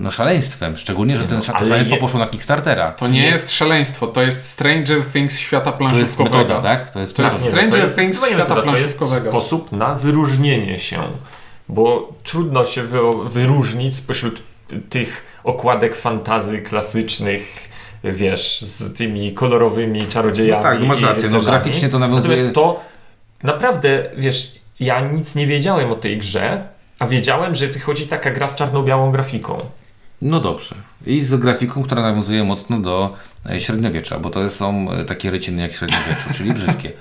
[0.00, 0.76] no, szaleństwem.
[0.76, 2.92] Szczególnie, że ten no, to szaleństwo je- poszło na Kickstartera.
[2.92, 6.36] To nie Jest- jest, szaleństwo, to jest Stranger Things świata To jest planszówkowego.
[6.38, 6.90] metoda, tak?
[6.90, 7.44] To jest, To jest.
[7.48, 9.30] Stranger to jest Things świata metoda, to jest planszówkowego.
[9.30, 11.02] sposób na wyróżnienie się,
[11.68, 14.42] bo trudno się wy, wyróżnić spośród
[14.90, 17.68] tych okładek fantazy klasycznych,
[18.04, 20.62] wiesz, z tymi kolorowymi czarodziejami.
[20.64, 22.80] No tak, no masz i rację, no graficznie to nawiązuje- Natomiast to
[23.42, 26.68] naprawdę, wiesz, ja nic nie wiedziałem o tej grze,
[27.00, 29.66] a wiedziałem, że wychodzi taka gra z czarno-białą grafiką.
[30.22, 30.74] No dobrze.
[31.06, 33.16] I z grafiką, która nawiązuje mocno do
[33.50, 36.92] e, średniowiecza, bo to są e, takie ryciny jak w średniowieczu, czyli brzydkie.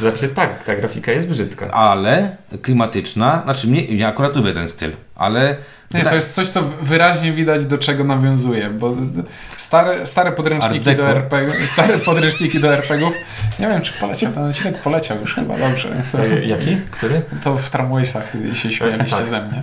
[0.00, 1.70] Znaczy tak, ta grafika jest brzydka.
[1.70, 5.56] Ale klimatyczna, znaczy mnie, ja akurat lubię ten styl, ale
[5.94, 8.94] Nie, to jest coś, co wyraźnie widać, do czego nawiązuje, bo
[9.56, 11.08] stare, stare podręczniki do.
[11.08, 13.12] RPG, stare podręczniki do RPGów,
[13.60, 15.88] nie wiem, czy poleciał, ten odcinek poleciał już chyba, dobrze.
[16.12, 16.76] To, E, Jaki?
[16.90, 17.22] Który?
[17.44, 19.28] to w Tramwaysach się śmialiście Tak.
[19.28, 19.62] ze mnie.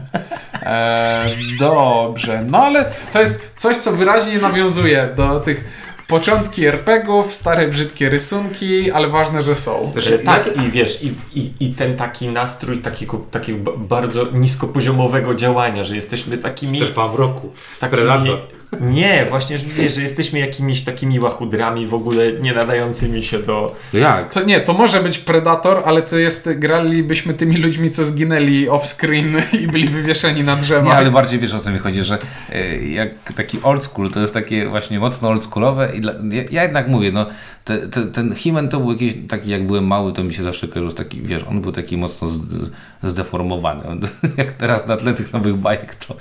[0.64, 1.26] E,
[1.60, 5.83] dobrze, no ale to jest coś, co wyraźnie nawiązuje do tych
[6.14, 9.92] początki RPGów, stare brzydkie rysunki, ale ważne, że są.
[9.94, 14.32] Znaczy, E, tak, i wiesz, i, i, i ten taki nastrój takiego, takiego ba- bardzo
[14.32, 16.80] niskopoziomowego działania, że jesteśmy takimi...
[17.14, 17.52] mroku.
[17.80, 18.40] takimi Predator.
[18.82, 23.76] Nie, właśnie, że wiesz, że jesteśmy jakimiś takimi łachudrami w ogóle nie nadającymi się do...
[23.94, 24.34] Jak?
[24.34, 29.42] To nie, to może być Predator, ale to jest, gralibyśmy tymi ludźmi, co zginęli off-screen
[29.62, 30.86] i byli wywieszeni na drzewach.
[30.86, 32.18] Nie, ale bardziej wiesz o co mi chodzi, że
[32.50, 36.64] e, jak taki old school, to jest takie właśnie mocno oldschoolowe i dla, ja, ja
[36.64, 37.26] jednak mówię, no
[37.64, 40.68] te, te, ten Himen to był jakiś taki, jak byłem mały, to mi się zawsze
[40.68, 42.72] kojarzył taki, wiesz, on był taki mocno z, z,
[43.04, 43.84] zdeformowany.
[44.38, 46.16] Jak teraz na tle tych nowych bajek, to,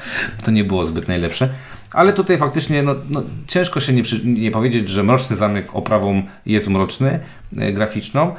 [0.45, 1.49] to nie było zbyt najlepsze.
[1.93, 6.69] Ale tutaj faktycznie no, no, ciężko się nie, nie powiedzieć, że Mroczny Zamek oprawą jest
[6.69, 7.21] mroczny,
[7.59, 8.35] e, graficzną.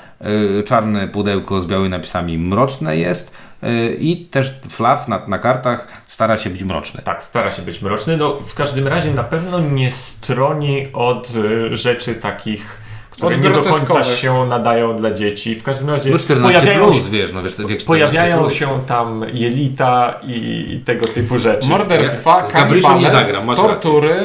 [0.60, 3.32] E, czarne pudełko z białymi napisami mroczne jest
[3.64, 7.02] e, i też flaw na, na kartach stara się być mroczny.
[7.04, 8.18] Tak, stara się być mroczny.
[8.18, 12.78] No, w każdym razie na pewno nie stroni od y, rzeczy takich,
[13.14, 15.56] które nie do końca się nadają dla dzieci.
[15.56, 18.40] W każdym razie No 14 pojawiają, plus, się, wiesz, no wiesz, to wiek 14 pojawiają
[18.42, 18.54] plus.
[18.54, 21.70] się tam jelita i, i tego typu rzeczy.
[21.70, 24.16] Morderstwa, kanibale, tortury,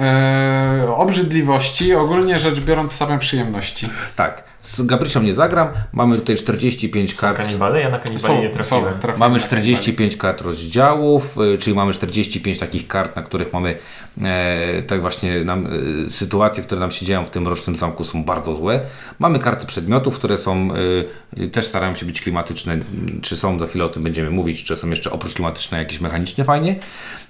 [0.00, 3.88] e, obrzydliwości, ogólnie rzecz biorąc same przyjemności.
[4.16, 7.36] Tak, z Gabrysią nie zagram, mamy tutaj 45 Są kart.
[7.36, 7.80] kanibale?
[7.80, 8.98] Ja na kanibale Są, nie są, trafiłem.
[9.00, 13.78] trafiłem Mamy na 45 kart rozdziałów, y, czyli mamy 45 takich kart, na których mamy
[14.22, 15.66] e, tak właśnie nam,
[16.06, 18.80] e, sytuacje, które nam się dzieją w tym rocznym zamku są bardzo złe.
[19.18, 20.68] Mamy karty przedmiotów, które są
[21.36, 22.78] e, też starają się być klimatyczne,
[23.22, 26.44] czy są, za chwilę o tym będziemy mówić, czy są jeszcze oprócz klimatyczne jakieś mechanicznie
[26.44, 26.76] fajnie.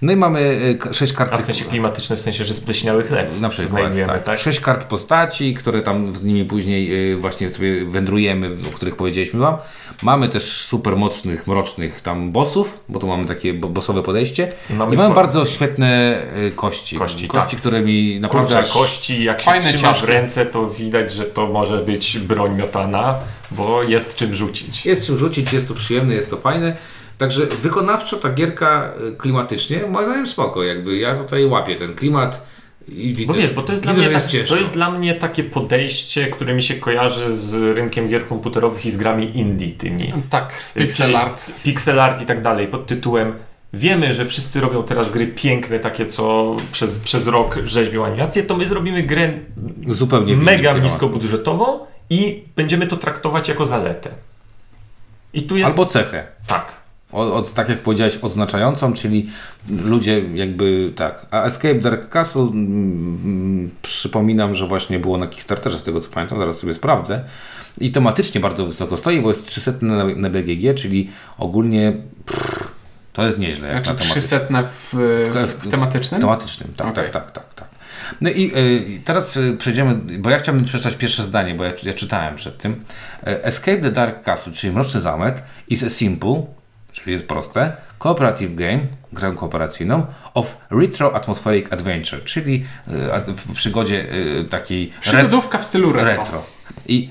[0.03, 0.61] No i mamy
[0.93, 4.23] 6 kart A w sensie klimatyczne, w sensie, że spleśniały chleb na przykład, tak.
[4.23, 4.39] tak?
[4.39, 9.41] Sześć kart postaci, które tam z nimi później y, właśnie sobie wędrujemy, o których powiedzieliśmy
[9.41, 9.57] Wam.
[10.03, 14.53] Mamy też super mocnych, mrocznych tam bossów, bo tu mamy takie bo- bossowe podejście.
[14.71, 16.97] I I mamy mamy, for- bardzo świetne y, kości.
[16.99, 17.61] Kości, kości tak.
[17.61, 20.07] które mi naprawdę Kurczę, kości, jak się Fajne, trzyma w ciężkie.
[20.13, 23.15] ręce, to widać, że to może być broń miotana,
[23.51, 24.87] bo jest czym rzucić.
[24.87, 26.77] Jest czym rzucić, jest to przyjemne, jest to fajne.
[27.19, 32.47] Także wykonawczo ta gierka y, klimatycznie, moim zdaniem spoko, jakby ja tutaj łapię ten klimat
[32.89, 34.91] i widzę, Bo wiesz, bo to jest, dla widzę, mnie że tak, to jest dla
[34.91, 39.73] mnie takie podejście, które mi się kojarzy z rynkiem gier komputerowych i z grami indie
[39.73, 40.13] tymi.
[40.31, 41.53] Tak, pixel art.
[41.63, 43.35] Pixel art i tak dalej, pod tytułem
[43.75, 48.57] Wiemy, że wszyscy robią teraz gry piękne, takie co przez, przez rok rzeźbią animacje, to
[48.57, 49.33] my zrobimy grę
[49.89, 51.79] Zupełnie mega niskobudżetową
[52.11, 54.11] i będziemy to traktować jako zaletę.
[55.33, 55.71] I tu jest...
[55.71, 56.27] Albo cechę.
[56.47, 56.84] Tak.
[57.15, 59.31] Od, od, tak jak powiedziałeś, odznaczającą, czyli
[59.69, 61.27] ludzie jakby tak.
[61.31, 66.11] A Escape Dark Castle, mm, mm, przypominam, że właśnie było na Kickstarterze, z tego co
[66.11, 67.25] pamiętam, zaraz sobie sprawdzę.
[67.79, 71.93] I tematycznie bardzo wysoko stoi, bo jest 300 na, na BGG, czyli ogólnie
[73.13, 73.69] to jest nieźle.
[73.69, 74.95] Jak Znaczy na temat, 300 w,
[75.33, 76.21] w, w tematycznym?
[76.21, 77.11] tematycznym, tak, Okej.
[77.11, 77.69] tak, tak, tak, tak.
[78.21, 81.93] No i y, teraz y, przejdziemy, bo ja chciałbym przeczytać pierwsze zdanie, bo ja, ja
[81.93, 82.85] czytałem przed tym.
[83.27, 86.43] E, Escape the Dark Castle, czyli Mroczny Zamek, is a simple,
[86.95, 88.79] czyli jest proste, cooperative game,
[89.13, 92.65] grę kooperacyjną, of retro atmospheric adventure, czyli
[93.13, 94.07] a- w przygodzie
[94.41, 96.23] y, takiej Przygodówka w stylu retro.
[96.23, 96.43] retro.
[96.87, 97.11] I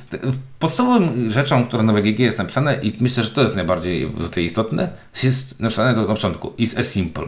[0.60, 4.90] podstawową rzeczą, która na BGG jest napisane, i myślę, że to jest najbardziej tutaj istotne,
[5.24, 7.28] jest napisane na początku, is a simple.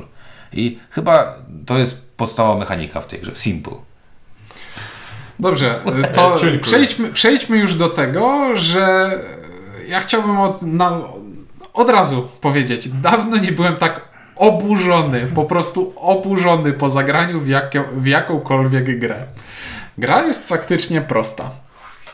[0.53, 3.73] I chyba to jest podstawowa mechanika w tej grze, simple.
[5.39, 5.79] Dobrze,
[6.15, 9.11] to przejdźmy, przejdźmy już do tego, że
[9.87, 11.01] ja chciałbym od, na,
[11.75, 14.01] od razu powiedzieć, dawno nie byłem tak
[14.35, 17.45] oburzony, po prostu oburzony po zagraniu w,
[17.97, 19.23] w jakąkolwiek grę.
[19.97, 21.49] Gra jest faktycznie prosta.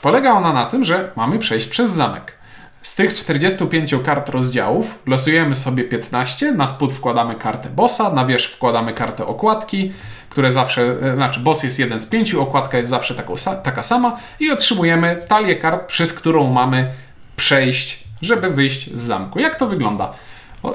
[0.01, 2.41] Polega ona na tym, że mamy przejść przez zamek.
[2.81, 8.55] Z tych 45 kart rozdziałów losujemy sobie 15, na spód wkładamy kartę bossa, na wierzch
[8.55, 9.93] wkładamy kartę okładki,
[10.29, 14.17] które zawsze, e, znaczy boss jest jeden z pięciu, okładka jest zawsze taką, taka sama
[14.39, 16.91] i otrzymujemy talię kart, przez którą mamy
[17.35, 19.39] przejść, żeby wyjść z zamku.
[19.39, 20.13] Jak to wygląda?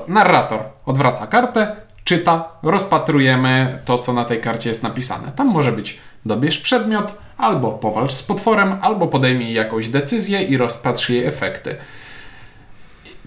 [0.09, 5.33] Narrator odwraca kartę, czyta, rozpatrujemy to, co na tej karcie jest napisane.
[5.37, 11.11] Tam może być dobierz przedmiot, albo powalcz z potworem, albo podejmij jakąś decyzję i rozpatrz
[11.11, 11.77] jej efekty.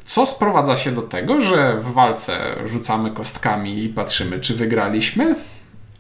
[0.06, 5.36] Co sprowadza się do tego, że w walce rzucamy kostkami i patrzymy, czy wygraliśmy,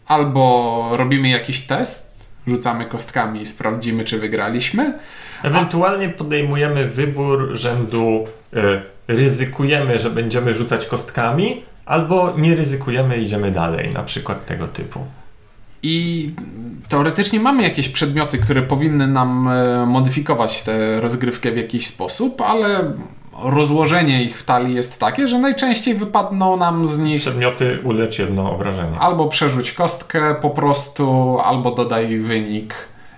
[0.08, 2.09] albo robimy jakiś test,
[2.50, 4.94] rzucamy kostkami i sprawdzimy, czy wygraliśmy,
[5.44, 13.94] Ewentualnie podejmujemy wybór rzędu y, ryzykujemy, że będziemy rzucać kostkami, albo nie ryzykujemy, idziemy dalej,
[13.94, 15.06] na przykład tego typu.
[15.84, 16.32] I
[16.90, 22.94] teoretycznie mamy jakieś przedmioty, które powinny nam e, modyfikować tę rozgrywkę w jakiś sposób, ale
[23.44, 28.52] rozłożenie ich w talii jest takie, że najczęściej wypadną nam z nich Przedmioty ulecz jedno
[28.52, 29.00] obrażenie.
[29.00, 32.76] albo przerzuć kostkę po prostu, albo dodaj wynik.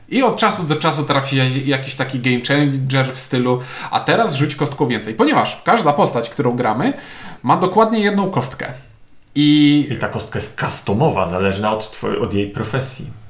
[0.10, 3.60] I od czasu do czasu trafi jakiś taki game changer w stylu,
[3.91, 5.13] a teraz rzuć kostką więcej.
[5.13, 6.93] Ponieważ każda postać, którą gramy,
[7.43, 8.73] ma dokładnie jedną kostkę.
[9.36, 13.20] I I ta kostka jest customowa, zależna od, twojej, od jej profesji.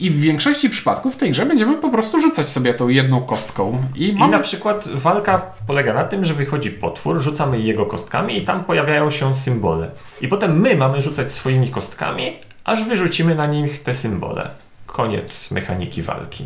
[0.00, 3.82] I w większości przypadków w tej grze będziemy po prostu rzucać sobie tą jedną kostką.
[3.96, 4.32] I I mamy...
[4.32, 9.10] na przykład walka polega na tym, że wychodzi potwór, rzucamy jego kostkami i tam pojawiają
[9.10, 9.90] się symbole.
[10.20, 12.32] I potem my mamy rzucać swoimi kostkami,
[12.64, 14.50] aż wyrzucimy na nich te symbole.
[14.86, 16.44] Koniec mechaniki walki.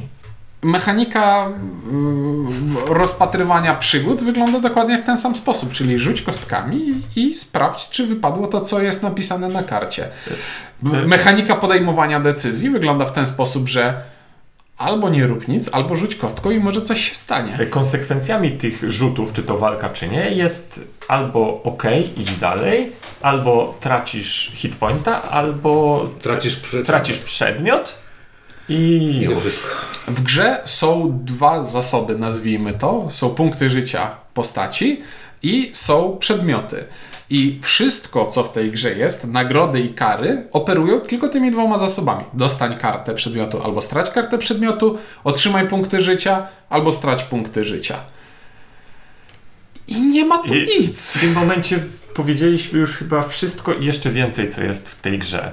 [0.64, 7.88] Mechanika mm, rozpatrywania przygód wygląda dokładnie w ten sam sposób, czyli rzuć kostkami i sprawdź,
[7.90, 10.08] czy wypadło to, co jest napisane na karcie.
[10.82, 14.02] Mechanika podejmowania decyzji wygląda w ten sposób, że
[14.78, 17.58] albo nie rób nic, albo rzuć kostką i może coś się stanie.
[17.70, 21.82] Konsekwencjami tych rzutów, czy to walka, czy nie, jest albo ok,
[22.16, 28.03] idź dalej, albo tracisz hitpointa, albo Tracisz tracisz przedmiot
[28.68, 29.68] i I to wszystko.
[30.08, 33.06] W grze są dwa zasoby, nazwijmy to.
[33.10, 35.02] Są punkty życia postaci
[35.42, 36.84] i są przedmioty.
[37.30, 42.24] I wszystko, co w tej grze jest, nagrody i kary, operują tylko tymi dwoma zasobami.
[42.32, 47.96] Dostań kartę przedmiotu albo strać kartę przedmiotu, otrzymaj punkty życia albo strać punkty życia.
[49.88, 51.16] I nie ma tu I nic.
[51.16, 51.80] W tym momencie
[52.14, 55.52] powiedzieliśmy już chyba wszystko i jeszcze więcej, co jest w tej grze.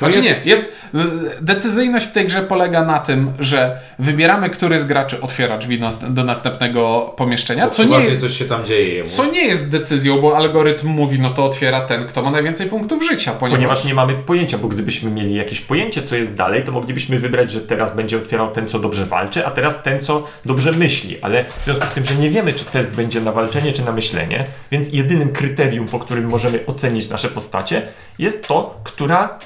[0.00, 0.98] To znaczy nie, jest, y,
[1.40, 6.14] decyzyjność w tej grze polega na tym, że wybieramy, który z graczy otwiera drzwi nas-
[6.14, 9.08] do następnego pomieszczenia, co nie, coś się tam dzieje jemu.
[9.08, 13.02] co nie jest decyzją, bo algorytm mówi, no to otwiera ten, kto ma najwięcej punktów
[13.04, 16.72] życia, ponieważ, Ponieważ nie mamy pojęcia, bo gdybyśmy mieli jakieś pojęcie, co jest dalej, to
[16.72, 20.72] moglibyśmy wybrać, że teraz będzie otwierał ten, co dobrze walczy, a teraz ten, co dobrze
[20.72, 21.18] myśli.
[21.22, 23.92] Ale w związku z tym, że nie wiemy, czy test będzie na walczenie, czy na
[23.92, 27.82] myślenie, więc jedynym kryterium, po którym możemy ocenić nasze postacie,
[28.18, 29.38] jest to, która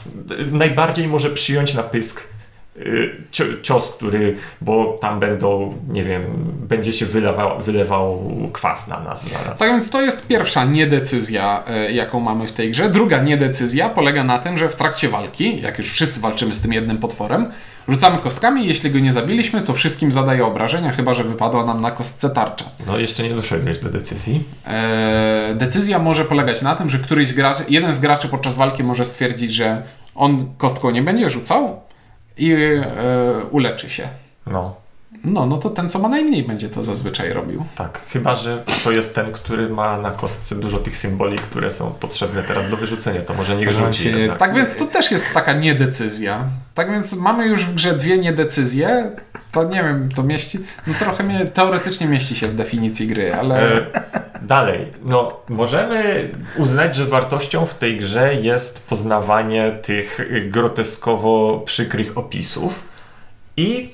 [0.52, 2.28] najbardziej może przyjąć na pysk
[2.76, 6.22] y, cio- cios, który, bo tam będą, nie wiem,
[6.68, 9.58] będzie się wylewał, wylewał kwas na nas zaraz.
[9.58, 12.90] Tak więc to jest pierwsza niedecyzja, e, jaką mamy w tej grze.
[12.90, 16.72] Druga niedecyzja polega na tym, że w trakcie walki, jak już wszyscy walczymy z tym
[16.72, 17.50] jednym potworem,
[17.88, 21.90] rzucamy kostkami jeśli go nie zabiliśmy, to wszystkim zadaje obrażenia, chyba że wypadła nam na
[21.90, 22.64] kostce tarcza.
[22.86, 24.42] No jeszcze nie doszedłeś do decyzji.
[24.66, 28.84] E, decyzja może polegać na tym, że któryś z graczy, jeden z graczy podczas walki
[28.84, 29.82] może stwierdzić, że
[30.14, 31.80] on kostką nie będzie rzucał
[32.36, 32.84] i e,
[33.50, 34.08] uleczy się.
[34.46, 34.84] No.
[35.24, 37.64] No, no to ten, co ma najmniej, będzie to zazwyczaj robił.
[37.76, 41.90] Tak, chyba że to jest ten, który ma na kostce dużo tych symboli, które są
[41.90, 44.34] potrzebne teraz do wyrzucenia, to może niech rzuci się.
[44.38, 46.44] Tak więc to też jest taka niedecyzja.
[46.74, 49.10] Tak więc mamy już w grze dwie niedecyzje.
[49.54, 50.58] To nie wiem, to mieści.
[50.86, 53.76] No trochę mnie, teoretycznie mieści się w definicji gry, ale.
[53.76, 53.86] E,
[54.42, 54.92] dalej.
[55.04, 62.88] No, możemy uznać, że wartością w tej grze jest poznawanie tych groteskowo przykrych opisów.
[63.56, 63.92] I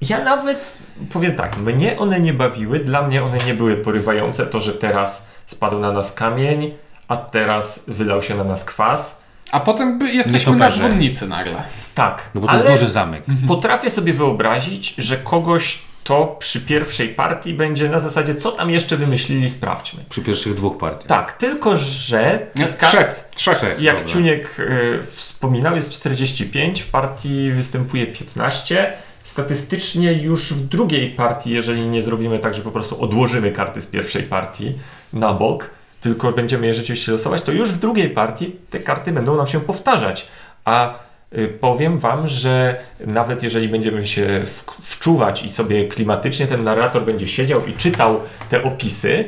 [0.00, 0.76] ja nawet
[1.12, 4.46] powiem tak, mnie one nie bawiły, dla mnie one nie były porywające.
[4.46, 6.74] To, że teraz spadł na nas kamień,
[7.08, 9.23] a teraz wylał się na nas kwas.
[9.52, 11.62] A potem jesteśmy na dzwonnicy nagle.
[11.94, 13.24] Tak, No bo to ale jest duży zamek.
[13.48, 18.96] potrafię sobie wyobrazić, że kogoś to przy pierwszej partii będzie na zasadzie, co tam jeszcze
[18.96, 20.04] wymyślili, sprawdźmy.
[20.08, 21.06] Przy pierwszych dwóch partiach.
[21.06, 23.56] Tak, tylko że tych kart, trzech, trzech.
[23.56, 23.80] Trzech.
[23.80, 24.12] jak Dobra.
[24.12, 28.92] Ciuniek y, wspominał, jest 45, w partii występuje 15.
[29.24, 33.86] Statystycznie już w drugiej partii, jeżeli nie zrobimy tak, że po prostu odłożymy karty z
[33.86, 34.72] pierwszej partii
[35.12, 35.70] na bok,
[36.04, 39.60] tylko będziemy je rzeczywiście losować, to już w drugiej partii te karty będą nam się
[39.60, 40.28] powtarzać.
[40.64, 40.94] A
[41.38, 44.42] y, powiem Wam, że nawet jeżeli będziemy się
[44.82, 49.24] wczuwać i sobie klimatycznie ten narrator będzie siedział i czytał te opisy,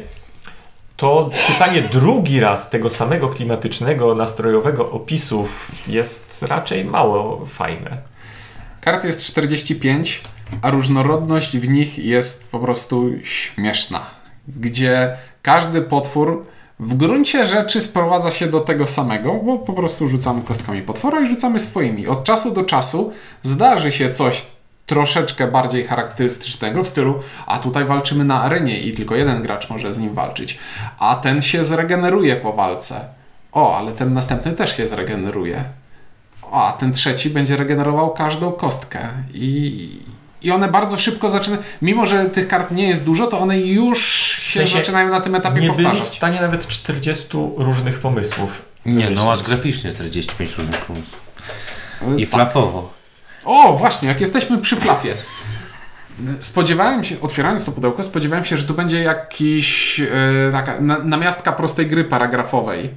[0.96, 7.98] to czytanie drugi raz tego samego klimatycznego, nastrojowego opisów jest raczej mało fajne.
[8.80, 10.22] Kart jest 45,
[10.62, 14.06] a różnorodność w nich jest po prostu śmieszna.
[14.48, 16.46] Gdzie każdy potwór
[16.80, 21.26] w gruncie rzeczy sprowadza się do tego samego, bo po prostu rzucamy kostkami potwora i
[21.26, 22.06] rzucamy swoimi.
[22.06, 23.12] Od czasu do czasu
[23.42, 24.46] zdarzy się coś
[24.86, 27.14] troszeczkę bardziej charakterystycznego w stylu,
[27.46, 30.58] a tutaj walczymy na arenie i tylko jeden gracz może z nim walczyć,
[30.98, 33.08] a ten się zregeneruje po walce.
[33.52, 35.64] O, ale ten następny też się zregeneruje
[36.52, 39.08] a ten trzeci będzie regenerował każdą kostkę.
[39.34, 40.00] I,
[40.42, 41.62] I one bardzo szybko zaczynają.
[41.82, 44.06] Mimo, że tych kart nie jest dużo, to one już
[44.40, 46.14] się sensie zaczynają na tym etapie Nie byli w powtarzać.
[46.16, 48.62] stanie nawet 40 różnych pomysłów.
[48.86, 51.20] Nie, no masz graficznie 45 różnych pomysłów.
[52.16, 52.30] I tak.
[52.30, 52.92] flafowo.
[53.44, 55.14] O, właśnie, jak jesteśmy przy flafie.
[56.40, 60.06] Spodziewałem się, otwierając to pudełko, spodziewałem się, że tu będzie jakiś e,
[60.52, 62.90] taka na, namiastka prostej gry paragrafowej,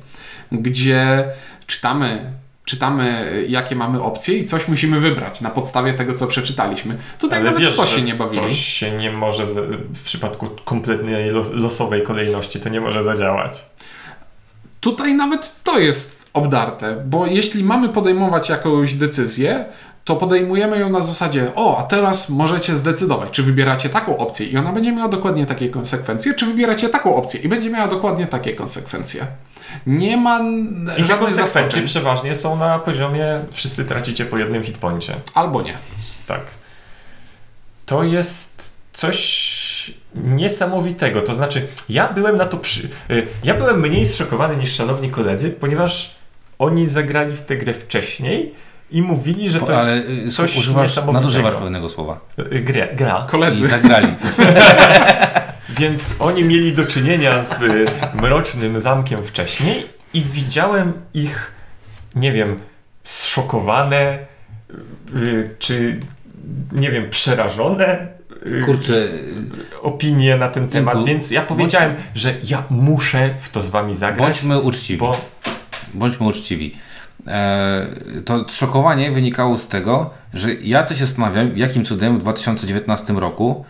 [0.52, 1.26] gdzie
[1.68, 2.32] czytamy,
[2.70, 6.98] czytamy, e, jakie mamy opcje i coś musimy wybrać na podstawie tego, co przeczytaliśmy.
[7.20, 8.42] Tutaj nawet w to się nie bawili.
[8.42, 9.46] To się nie może,
[9.94, 13.66] w przypadku kompletnej los- losowej kolejności, to nie może zadziałać.
[14.80, 19.66] Tutaj nawet to jest obdarte, bo jeśli mamy podejmować jakąś decyzję,
[20.06, 24.58] to podejmujemy ją na zasadzie, o, a teraz możecie zdecydować, czy wybieracie taką opcję i
[24.58, 28.54] ona będzie miała dokładnie takie konsekwencje, czy wybieracie taką opcję i będzie miała dokładnie takie
[28.54, 29.26] konsekwencje.
[29.90, 30.44] Nie ma I
[30.88, 31.86] żadnych konsekwencje zaskoczeń.
[31.86, 35.16] przeważnie są na poziomie wszyscy tracicie po jednym hitpoincie.
[35.34, 35.78] Albo nie.
[36.28, 36.42] Tak.
[37.86, 41.22] To jest coś niesamowitego.
[41.22, 42.90] To znaczy, ja byłem na to przy...
[43.12, 46.16] y, Ja byłem mniej zszokowany niż szanowni koledzy, ponieważ
[46.60, 48.54] oni zagrali w tę grę wcześniej
[48.92, 51.20] i mówili, że to Ale jest y, coś używasz, niesamowitego.
[51.22, 52.20] nadużywasz pewnego słowa.
[52.54, 53.24] Y, grę, gra.
[53.28, 53.68] I Koledzy.
[53.68, 54.08] zagrali.
[55.80, 61.52] Więc oni mieli do czynienia z y, mrocznym zamkiem wcześniej i widziałem ich,
[62.16, 62.60] nie wiem,
[63.04, 64.20] zszokowane,
[65.16, 66.00] y, czy
[66.72, 68.08] nie wiem, przerażone
[68.48, 69.08] y, Kurczę,
[69.82, 73.96] opinie na ten temat, Inku, więc ja powiedziałem, że ja muszę w to z wami
[73.96, 75.00] zagrać, bądźmy uczciwi.
[75.00, 75.22] bo
[75.94, 76.76] Bądźmy uczciwi.
[77.28, 77.88] E,
[78.26, 83.66] to szokowanie wynikało z tego, że ja to się zastanawiam, jakim cudem w 2019 roku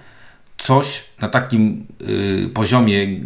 [0.57, 3.17] coś na takim y, poziomie y,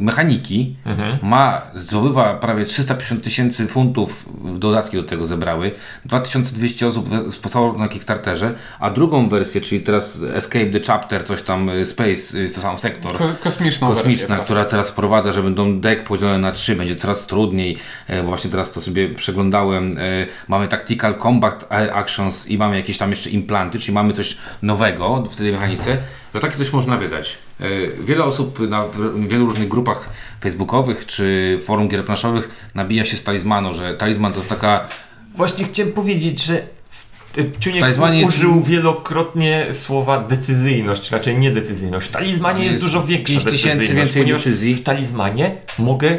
[0.00, 0.76] mechaniki
[1.22, 5.72] ma, zdobywa prawie 350 tysięcy funtów, dodatki do tego zebrały,
[6.04, 11.68] 2200 osób sposobało na Kickstarterze, a drugą wersję, czyli teraz Escape the Chapter, coś tam,
[11.68, 16.02] y, Space, y, to sam sektor, Ko- kosmiczną kosmiczna, która teraz wprowadza, że będą deck
[16.02, 19.98] podzielone na trzy, będzie coraz trudniej, e, bo właśnie teraz to sobie przeglądałem.
[19.98, 20.02] e,
[20.48, 25.36] Mamy Tactical Combat Actions i mamy jakieś tam jeszcze implanty, czyli mamy coś nowego w
[25.36, 25.98] tej mechanice,
[26.34, 27.38] że takie coś można wydać.
[27.60, 27.64] E,
[28.04, 28.84] Wiele osób na
[29.28, 30.10] wielu różnych grupach
[30.40, 34.88] facebookowych czy forum gier planszowych nabija się z talizmanu, że talizman to jest taka
[35.36, 42.06] właśnie chciałem powiedzieć, że w- Ciuniek talizmanie jest- użył wielokrotnie słowa decyzyjność, raczej niedecyzyjność.
[42.06, 44.74] W talizmanie jest, Jest dużo większa 5000 decyzyjność, więcej ponieważ decyzji.
[44.74, 46.18] w talizmanie mogę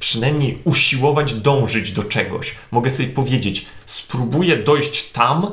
[0.00, 2.54] przynajmniej usiłować dążyć do czegoś.
[2.70, 5.46] Mogę sobie powiedzieć, spróbuję dojść tam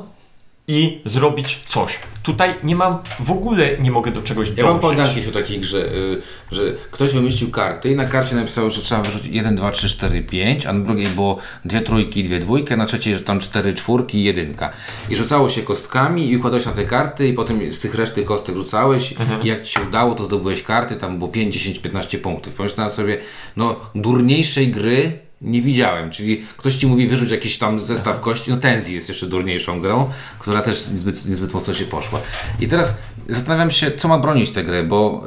[0.68, 1.98] i zrobić coś.
[2.22, 4.98] Tutaj nie mam, w ogóle nie mogę do czegoś Ja mam dążyć.
[4.98, 6.22] pamiętać o takiej grze, y,
[6.52, 10.22] że ktoś wymyślił karty i na karcie napisał, że trzeba wyrzucić 1, 2, 3, 4,
[10.22, 14.18] 5, a na drugiej było dwie trójki, dwie dwójki, na trzeciej, że tam cztery czwórki
[14.18, 14.70] i jedynka.
[15.10, 18.56] I rzucało się kostkami i układałeś na te karty i potem z tych reszty kostek
[18.56, 22.54] rzucałeś i jak Ci się udało, to zdobyłeś karty, tam było 5, 10, 15 punktów.
[22.54, 23.18] Pomyślałem sobie,
[23.56, 26.10] no durniejszej gry nie widziałem.
[26.10, 30.10] Czyli ktoś ci mówi wyrzuć jakiś tam zestaw kości, no Tenzi jest jeszcze durniejszą grą,
[30.38, 32.20] która też niezbyt, niezbyt mocno się poszła.
[32.60, 35.24] I teraz zastanawiam się, co ma bronić tę grę, bo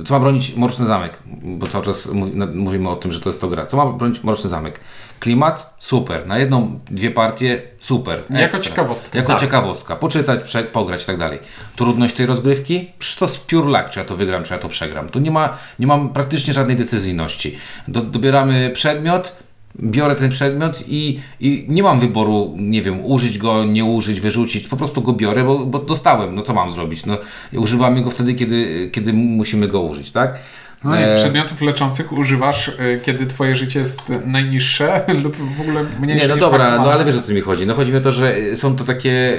[0.00, 2.08] y, co ma bronić Mroczny Zamek, bo cały czas
[2.54, 3.66] mówimy o tym, że to jest to gra.
[3.66, 4.80] Co ma bronić Mroczny Zamek?
[5.20, 5.74] Klimat?
[5.78, 6.26] Super.
[6.26, 7.62] Na jedną, dwie partie?
[7.80, 8.18] Super.
[8.30, 8.60] Jako Ekstra.
[8.60, 9.18] ciekawostka.
[9.18, 9.40] Jako Tak.
[9.40, 9.96] ciekawostka.
[9.96, 11.38] Poczytać, prze, pograć i tak dalej.
[11.76, 12.90] Trudność tej rozgrywki?
[12.98, 15.08] Przecież to jest pure luck, czy ja to wygram, czy ja to przegram.
[15.08, 17.58] Tu nie ma, nie mam praktycznie żadnej decyzyjności.
[17.88, 19.36] Do, dobieramy przedmiot,
[19.82, 24.68] biorę ten przedmiot i, i nie mam wyboru, nie wiem, użyć go, nie użyć, wyrzucić.
[24.68, 26.34] Po prostu go biorę, bo, bo dostałem.
[26.34, 27.06] No co mam zrobić?
[27.06, 27.18] No,
[27.52, 30.38] używamy go wtedy, kiedy, kiedy musimy go użyć, tak?
[30.86, 35.84] No E, i przedmiotów leczących używasz, y, kiedy twoje życie jest najniższe lub w ogóle
[36.00, 36.86] mniejsze Nie, no niż dobra, maksymalne.
[36.86, 37.66] no ale wiesz o co mi chodzi.
[37.66, 39.38] No chodzi mi o to, że są to takie.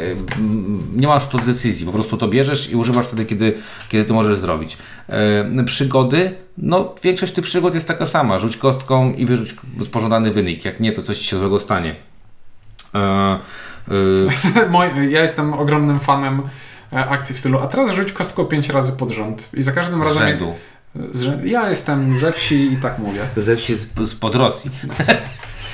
[0.95, 3.57] Nie masz tu decyzji, po prostu to bierzesz i używasz wtedy, kiedy,
[3.89, 4.77] kiedy to możesz zrobić.
[5.09, 8.39] E, przygody, no większość tych przygód jest taka sama.
[8.39, 9.55] Rzuć kostką i wyrzuć
[9.91, 10.65] pożądany wynik.
[10.65, 11.95] Jak nie, to coś ci się złego stanie.
[12.95, 12.99] E,
[14.87, 16.41] e, ja jestem ogromnym fanem
[16.93, 19.49] e, akcji w stylu, a teraz rzuć kostką pięć razy pod rząd.
[19.53, 20.15] I za każdym razem...
[20.27, 20.45] jak- rzędu.
[20.45, 20.59] Rzędu.
[21.43, 23.21] Ja jestem ze wsi i tak mówię.
[23.37, 24.71] Ze wsi z, spod Rosji.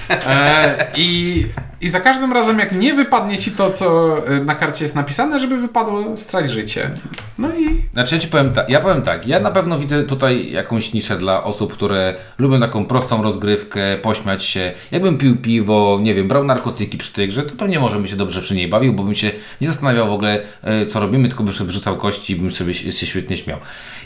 [0.09, 1.45] E, i,
[1.83, 5.39] I za każdym razem, jak nie wypadnie ci to, co e, na karcie jest napisane,
[5.39, 6.91] żeby wypadło, strać życie.
[7.37, 10.51] No i Znaczy ja ci powiem tak, ja powiem tak, ja na pewno widzę tutaj
[10.51, 14.71] jakąś niszę dla osób, które lubią taką prostą rozgrywkę, pośmiać się.
[14.91, 18.15] Jakbym pił piwo, nie wiem, brał narkotyki przy tej grze, to pewnie może bym się
[18.15, 19.31] dobrze przy niej bawił, bo bym się
[19.61, 22.73] nie zastanawiał w ogóle, e, co robimy, tylko bym sobie rzucał kości i bym sobie
[22.73, 23.57] się, świetnie śmiał.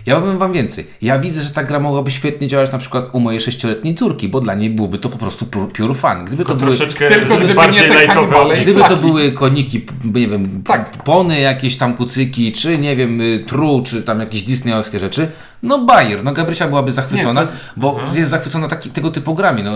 [0.05, 0.87] Ja powiem wam więcej.
[1.01, 4.39] Ja widzę, że ta gra mogłaby świetnie działać na przykład u mojej sześcioletniej córki, bo
[4.39, 6.25] dla niej byłby to po prostu pure, fun.
[6.25, 6.75] Gdyby to były...
[6.75, 10.89] Troszeczkę Tylko gdyby nie te lajtowe kanibale i Gdyby to były koniki, nie wiem, Tak.
[11.03, 15.31] pony, jakieś tam kucyki, czy nie wiem, y, tru, czy tam jakieś disneyowskie rzeczy,
[15.67, 19.63] no bajer, no Gabrysia byłaby zachwycona, Nie, to- bo jest zachwycona taki, tego typu grami.
[19.63, 19.71] No,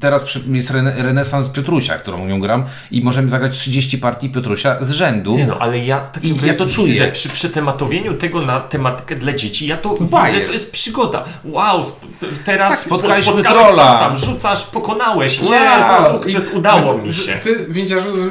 [0.00, 4.76] teraz przy- jest rene, renesans Piotrusia, którą nią gram i możemy zagrać 30 partii Piotrusia
[4.80, 5.36] z rzędu.
[5.36, 6.92] Nie no, ale ja tak I ja to czuję.
[6.92, 10.34] Widzę, przy przetematowieniu tego na tematykę dla dzieci, ja to Bajer.
[10.34, 11.24] widzę, to jest przygoda.
[11.44, 12.06] Wow, sp-
[12.44, 13.98] teraz Tak, spotkaliśmy spotkałeś trolla.
[13.98, 15.52] tam, rzucasz, pokonałeś, Wow.
[15.52, 17.32] jest, sukces, I- udało mi się.
[17.42, 18.28] Ty, Windziarzu, z,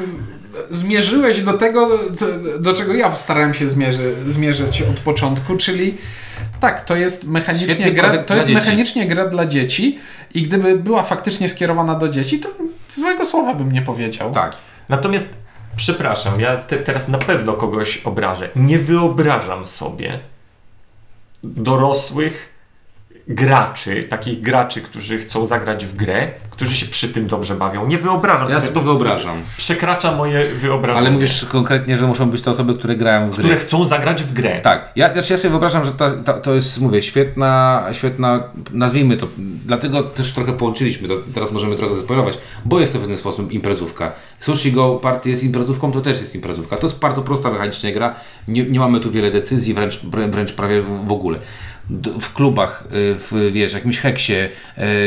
[0.70, 2.26] zmierzyłeś do tego, co,
[2.60, 5.94] do czego ja starałem się zmierzy, zmierzyć od początku, czyli
[6.62, 8.54] tak, to jest mechanicznie gra, to dla jest dzieci.
[8.54, 9.98] mechanicznie gra dla dzieci
[10.34, 12.48] i gdyby była faktycznie skierowana do dzieci, to
[12.88, 14.32] złego słowa bym nie powiedział.
[14.32, 14.56] Tak.
[14.88, 15.34] Natomiast,
[15.76, 18.48] przepraszam, ja te, teraz na pewno kogoś obrażę.
[18.56, 20.18] Nie wyobrażam sobie
[21.44, 22.51] dorosłych
[23.34, 27.86] graczy, takich graczy, którzy chcą zagrać w grę, którzy się przy tym dobrze bawią.
[27.86, 28.72] Nie wyobrażam Ja sobie.
[28.72, 29.36] to wyobrażam.
[29.56, 31.06] Przekracza moje wyobrażenie.
[31.06, 33.42] Ale mówisz konkretnie, że muszą być to osoby, które grają w gry.
[33.44, 34.60] Które chcą zagrać w grę.
[34.62, 39.26] Tak, ja, znaczy ja sobie wyobrażam, że ta, to jest, mówię, świetna, świetna, nazwijmy to,
[39.66, 43.52] dlatego też trochę połączyliśmy, to teraz możemy trochę zespoilować, bo jest to w pewien sposób
[43.52, 44.12] imprezówka.
[44.40, 46.76] Sushi Go Party jest imprezówką, to też jest imprezówka.
[46.76, 48.14] To jest bardzo prosta mechanicznie gra,
[48.48, 51.38] nie, nie mamy tu wiele decyzji, wręcz, wrę- wręcz prawie w ogóle.
[52.20, 54.32] W klubach, y, w wiesz, jakimś heksie,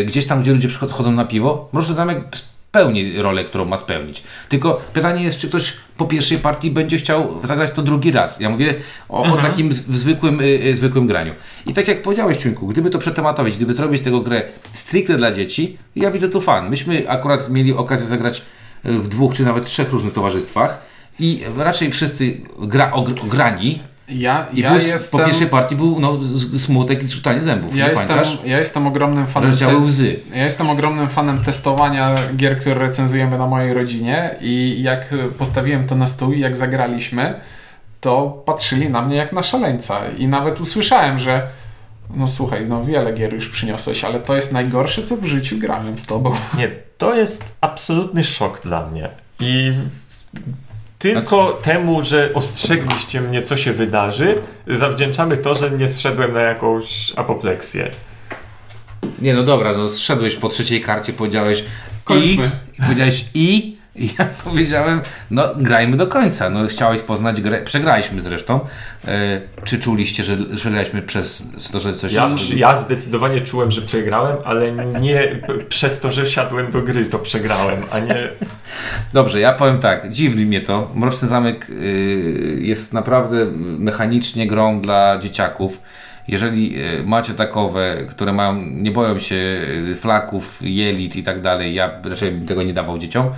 [0.02, 2.24] y, gdzieś tam, gdzie ludzie przychodzą na piwo, może zamek
[2.72, 4.24] pełni rolę, którą ma spełnić.
[4.50, 8.40] Tylko pytanie jest, czy ktoś po pierwszej partii będzie chciał zagrać to drugi raz.
[8.40, 8.74] Ja mówię
[9.10, 11.34] o, o takim z- w zwykłym, y, zwykłym graniu.
[11.66, 15.78] I tak jak powiedziałeś, Ciuńku, gdyby to przetematować, gdyby zrobić tego grę stricte dla dzieci,
[15.96, 16.70] ja widzę tu fan.
[16.70, 18.42] Myśmy akurat mieli okazję zagrać
[18.84, 20.82] w dwóch czy nawet trzech różnych towarzystwach
[21.20, 23.80] i raczej wszyscy gra, ogr- ograni
[24.10, 25.20] Ja, i ja plus jestem...
[25.20, 26.18] po pierwszej partii był no,
[26.60, 27.76] smutek i zgrzytanie zębów.
[27.76, 28.38] Ja nie jestem, pamiętasz?
[28.46, 29.50] ja jestem ogromnym fanem.
[29.50, 30.20] Rozdziały łzy.
[30.36, 35.96] Ja jestem ogromnym fanem testowania gier, które recenzujemy na mojej rodzinie i jak postawiłem to
[35.96, 37.40] na stół i jak zagraliśmy,
[38.02, 41.48] to patrzyli na mnie jak na szaleńca i nawet usłyszałem, że
[42.16, 45.98] no słuchaj, no wiele gier już przyniosłeś, ale to jest najgorsze, co w życiu grałem
[45.98, 46.36] z tobą.
[46.58, 49.10] Nie, to jest absolutny szok dla mnie.
[49.40, 49.74] I
[51.14, 54.36] tylko temu, że ostrzegliście mnie, co się wydarzy,
[54.68, 57.92] zawdzięczamy to, że nie zszedłem na jakąś apopleksję.
[59.20, 61.64] Nie, no dobra, no zszedłeś po trzeciej karcie, powiedziałeś
[62.04, 62.52] Kończmy.
[62.80, 68.22] i, powiedziałeś i, i ja powiedziałem, no grajmy do końca, no chciałeś poznać grę, przegraliśmy
[68.22, 68.60] zresztą,
[69.08, 72.14] e, czy czuliście, że, że przegraliśmy przez to, że coś...
[72.14, 74.72] Ja, ja zdecydowanie czułem, że przegrałem, ale
[75.02, 78.16] nie przez to, że siadłem do gry, to przegrałem, a nie.
[79.14, 83.46] Dobrze, ja powiem tak, dziwni mnie to, Mroczny Zamek y, jest naprawdę
[83.80, 85.82] mechanicznie grą dla dzieciaków,
[86.28, 91.74] jeżeli y, macie takowe, które mają, nie boją się y, flaków, jelit i tak dalej,
[91.74, 93.30] ja raczej bym tego nie dawał dzieciom,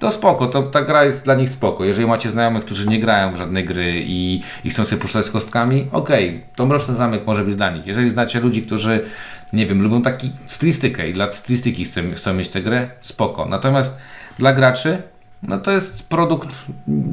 [0.00, 1.84] to spoko, to ta gra jest dla nich spoko.
[1.84, 5.88] Jeżeli macie znajomych, którzy nie grają w żadne gry i, i chcą sobie puszczać kostkami,
[5.92, 7.86] okej, to Mroczny Zamek może być dla nich.
[7.86, 9.04] Jeżeli znacie ludzi, którzy
[9.52, 13.46] nie wiem, lubią taki stylistykę i dla stylistyki chcą, chcą mieć tę grę, spoko.
[13.46, 13.98] Natomiast
[14.38, 15.02] dla graczy,
[15.42, 16.48] no to jest produkt,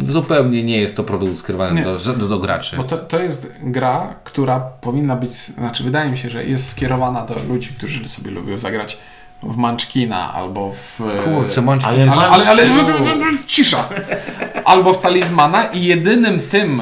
[0.03, 2.77] zupełnie nie jest to produkt skierowany do, do, do graczy.
[2.77, 7.25] Bo to, to jest gra, która powinna być, znaczy wydaje mi się, że jest skierowana
[7.25, 8.97] do ludzi, którzy sobie lubią zagrać
[9.43, 11.01] w Munchkina albo w...
[11.23, 13.89] Kurczę, Munchkin ale- jest- Ale, ale, ale Munchkin- cisza!
[14.65, 16.81] Albo w Talizmana i jedynym tym,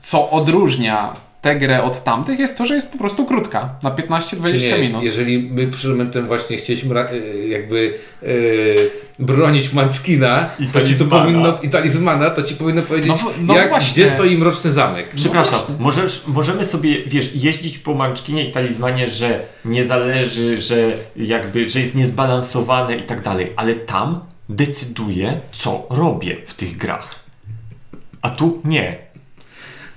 [0.00, 1.08] co odróżnia
[1.42, 5.02] tę grę od tamtych jest to, że jest po prostu krótka, na 15-20 Nie, minut.
[5.02, 11.04] Jeżeli my przed momentem właśnie chcieliśmy y, jakby y, bronić Munchkina I to ci to
[11.04, 11.22] talizmana.
[11.24, 13.92] powinno, i talizmana, to ci powinno powiedzieć, No no jak, właśnie.
[14.04, 15.06] gdzie stoi Mroczny Zamek.
[15.16, 21.70] Przepraszam, możesz, możemy sobie, wiesz, jeździć po Munchkinie i talizmanie, że nie zależy, że jakby,
[21.70, 27.14] że jest niezbalansowane i tak dalej, ale tam decyduję, co robię w tych grach.
[28.22, 29.05] A tu nie.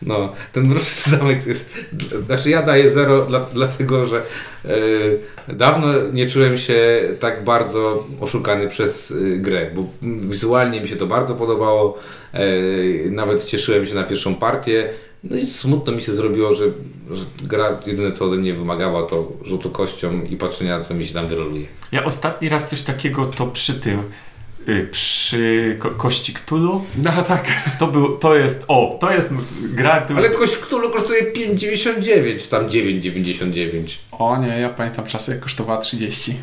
[0.02, 1.70] No, ten Mroczny Zamek jest...
[2.26, 4.22] Znaczy ja daję zero dla, dlatego, że
[4.66, 10.96] e, dawno nie czułem się tak bardzo oszukany przez e, grę, bo wizualnie mi się
[10.96, 11.98] to bardzo podobało,
[12.34, 12.40] e,
[13.10, 14.90] nawet cieszyłem się na pierwszą partię,
[15.24, 16.66] no i smutno mi się zrobiło, że,
[17.12, 21.14] że gra jedyne co ode mnie wymagała to rzutu kością i patrzenia co mi się
[21.14, 21.66] tam wyroluje.
[21.92, 24.04] Ja ostatni raz coś takiego to przy tym,
[24.92, 27.46] przy ko Kości Cthulhu, No tak.
[27.80, 32.68] to był, to jest, o, to jest gra, tu, Ale kość Cthulhu kosztuje 5,99, tam
[32.68, 33.96] 9,99.
[34.12, 36.36] O nie, ja pamiętam czasy, jak kosztowała 30.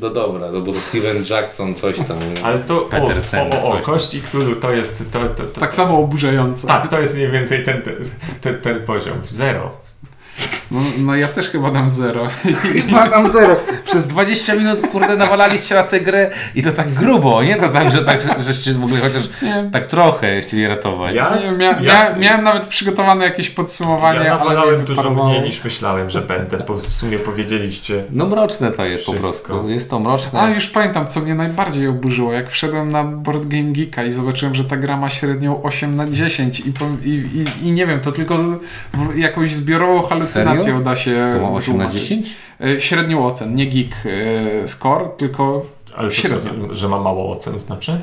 [0.00, 2.18] No dobra, no bo to Steven Jackson coś tam.
[2.42, 6.66] ale to, o, Petersen, o, o, Cthulhu to jest, to, to, to, Tak samo oburzające.
[6.66, 7.94] tak, to jest mniej więcej ten, ten,
[8.40, 9.89] ten, ten poziom, zero.
[10.70, 12.28] No, no ja też chyba dam zero.
[12.86, 13.56] Chyba tam zero.
[13.84, 17.56] Przez 20 minut, kurde, nawalaliście na tę grę i to tak grubo, nie?
[17.56, 19.70] To tak, że tak, że- żeście w ogóle chociaż Nie.
[19.72, 21.14] tak trochę chcieli ratować.
[21.14, 21.36] Ja?
[21.44, 25.28] Nie, mia, Ja- mia, miałem nawet przygotowane jakieś podsumowanie, Ja ale nawalałem mi dużo wyparowało.
[25.28, 28.04] mniej niż myślałem, że będę, bo w sumie powiedzieliście.
[28.10, 29.30] No mroczne to jest po Wszystko.
[29.48, 29.68] prostu.
[29.68, 30.40] Jest to mroczne.
[30.40, 32.32] A już pamiętam, co mnie najbardziej oburzyło.
[32.32, 36.08] Jak wszedłem na Board Game Geeka i zobaczyłem, że ta gra ma średnią 8 na
[36.10, 37.08] 10 i, po, i,
[37.62, 38.44] i, i nie wiem, to tylko z,
[39.16, 40.80] jakąś zbiorową halucynacją Serio?
[40.80, 42.00] da się To ma 8 na wytłumaczyć.
[42.08, 42.36] 10?
[42.60, 43.90] E, Średnią ocen, nie geek
[44.64, 46.68] e, score, tylko Ale Średnio.
[46.68, 48.00] co, że ma mało ocen znaczy?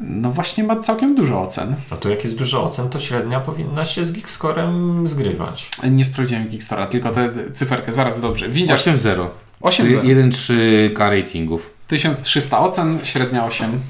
[0.00, 1.74] no właśnie ma całkiem dużo ocen.
[1.90, 5.70] No to jak jest dużo ocen, to średnia powinna się z Geekscorem zgrywać.
[5.90, 8.48] Nie sprawdziłem Geekstara, tylko tę cyferkę, zaraz dobrze.
[8.48, 9.26] Widzisz, 8-0.
[9.60, 10.02] 8 0.
[10.02, 10.52] 1-3
[10.94, 11.70] K ratingów.
[11.88, 13.80] 1300 ocen, średnia 8.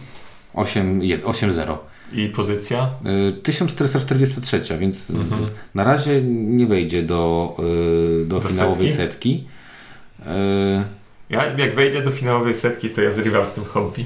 [0.54, 1.76] 8 je- 8-0.
[2.12, 2.90] I pozycja?
[3.28, 5.12] Y, 1443, więc
[5.74, 7.56] na razie nie wejdzie do,
[8.22, 8.96] y, do, Do finałowej setki?
[8.96, 9.44] setki.
[10.80, 10.84] Y,
[11.30, 14.04] Ja, jak wejdzie do finałowej setki, to ja zrywam z tym hobby.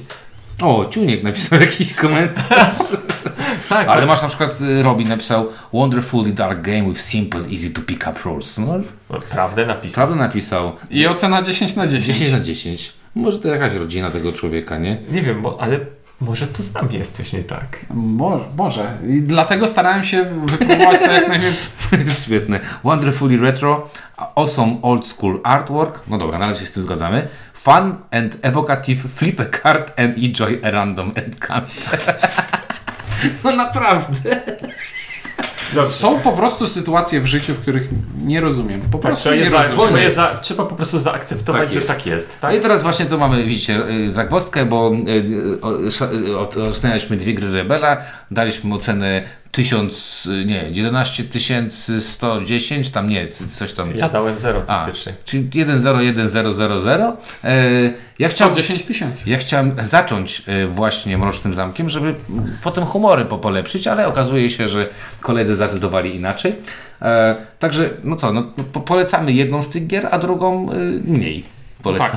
[0.63, 2.77] O, Ciuniek napisał jakiś komentarz.
[3.69, 7.81] Tak, Ale masz na przykład y, Robin napisał Wonderfully dark game with simple, easy to
[7.83, 8.59] pick up rules.
[8.59, 8.67] No,
[9.11, 9.95] no, prawdę napisał.
[9.95, 10.73] prawda napisał.
[10.91, 12.07] I ocena 10 na 10.
[12.19, 12.93] 10 na 10.
[13.15, 14.97] Może to jakaś rodzina tego człowieka, nie?
[15.13, 15.81] Nie wiem, bo, ale
[16.21, 17.79] może tu z nami jest coś nie tak.
[17.95, 18.99] Może, może.
[19.09, 21.71] I dlatego starałem się wypróbować to jak najwięcej.
[22.25, 22.61] Świetne.
[22.85, 23.89] Wonderfully retro,
[24.35, 26.01] awesome old school artwork.
[26.09, 27.29] No dobra, na razie się z tym zgadzamy.
[27.55, 32.01] Fun and evocative flip a card and enjoy a random encounter.
[33.45, 34.41] No naprawdę.
[35.89, 37.89] Są po prostu sytuacje w życiu, w których
[38.25, 38.81] nie rozumiem.
[38.81, 39.79] Po Tak, prostu trzeba, nie za, rozumiem.
[39.87, 41.89] trzeba, je za, trzeba po prostu zaakceptować, Tak że jest.
[41.89, 42.39] tak jest.
[42.43, 42.59] No Tak?
[42.59, 45.11] i teraz właśnie to mamy, widzicie, y, zagwozdkę, bo y,
[46.31, 47.97] y, od- ocenialiśmy dwie gry Rebela,
[48.31, 49.23] daliśmy ocenę
[49.65, 51.25] 1000, y, nie, 11
[52.01, 53.97] 110, tam nie, coś tam.
[53.97, 55.15] Ja dałem zero A, faktycznie.
[55.25, 57.17] czyli 1011000.
[57.45, 57.63] E,
[58.19, 59.31] ja chciałem 110 tysięcy.
[59.31, 62.15] Ja chciałem zacząć y, właśnie Mrocznym Zamkiem, żeby
[62.63, 64.89] potem humory po- polepszyć, ale okazuje się, że
[65.21, 66.55] koledzy zdecydowali inaczej.
[67.03, 68.43] E, także, no co, no,
[68.73, 71.45] po, polecamy jedną z tych gier, a drugą y, mniej
[71.83, 72.11] polecam.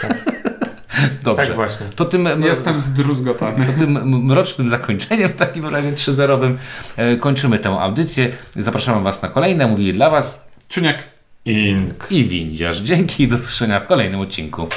[0.00, 0.24] Tak,
[1.24, 1.46] Dobrze.
[1.46, 1.86] Tak właśnie.
[1.96, 3.66] To tym, jestem zdruzgotany.
[3.66, 6.56] to tym mrocznym zakończeniem, w takim razie 3-0
[6.96, 8.30] e, kończymy tę audycję.
[8.56, 9.66] Zapraszamy Was na kolejne.
[9.66, 11.14] Mówili dla Was Czuniek.
[11.44, 12.06] Ink.
[12.10, 12.78] i Windziarz.
[12.78, 14.68] Dzięki i do usłyszenia w kolejnym odcinku.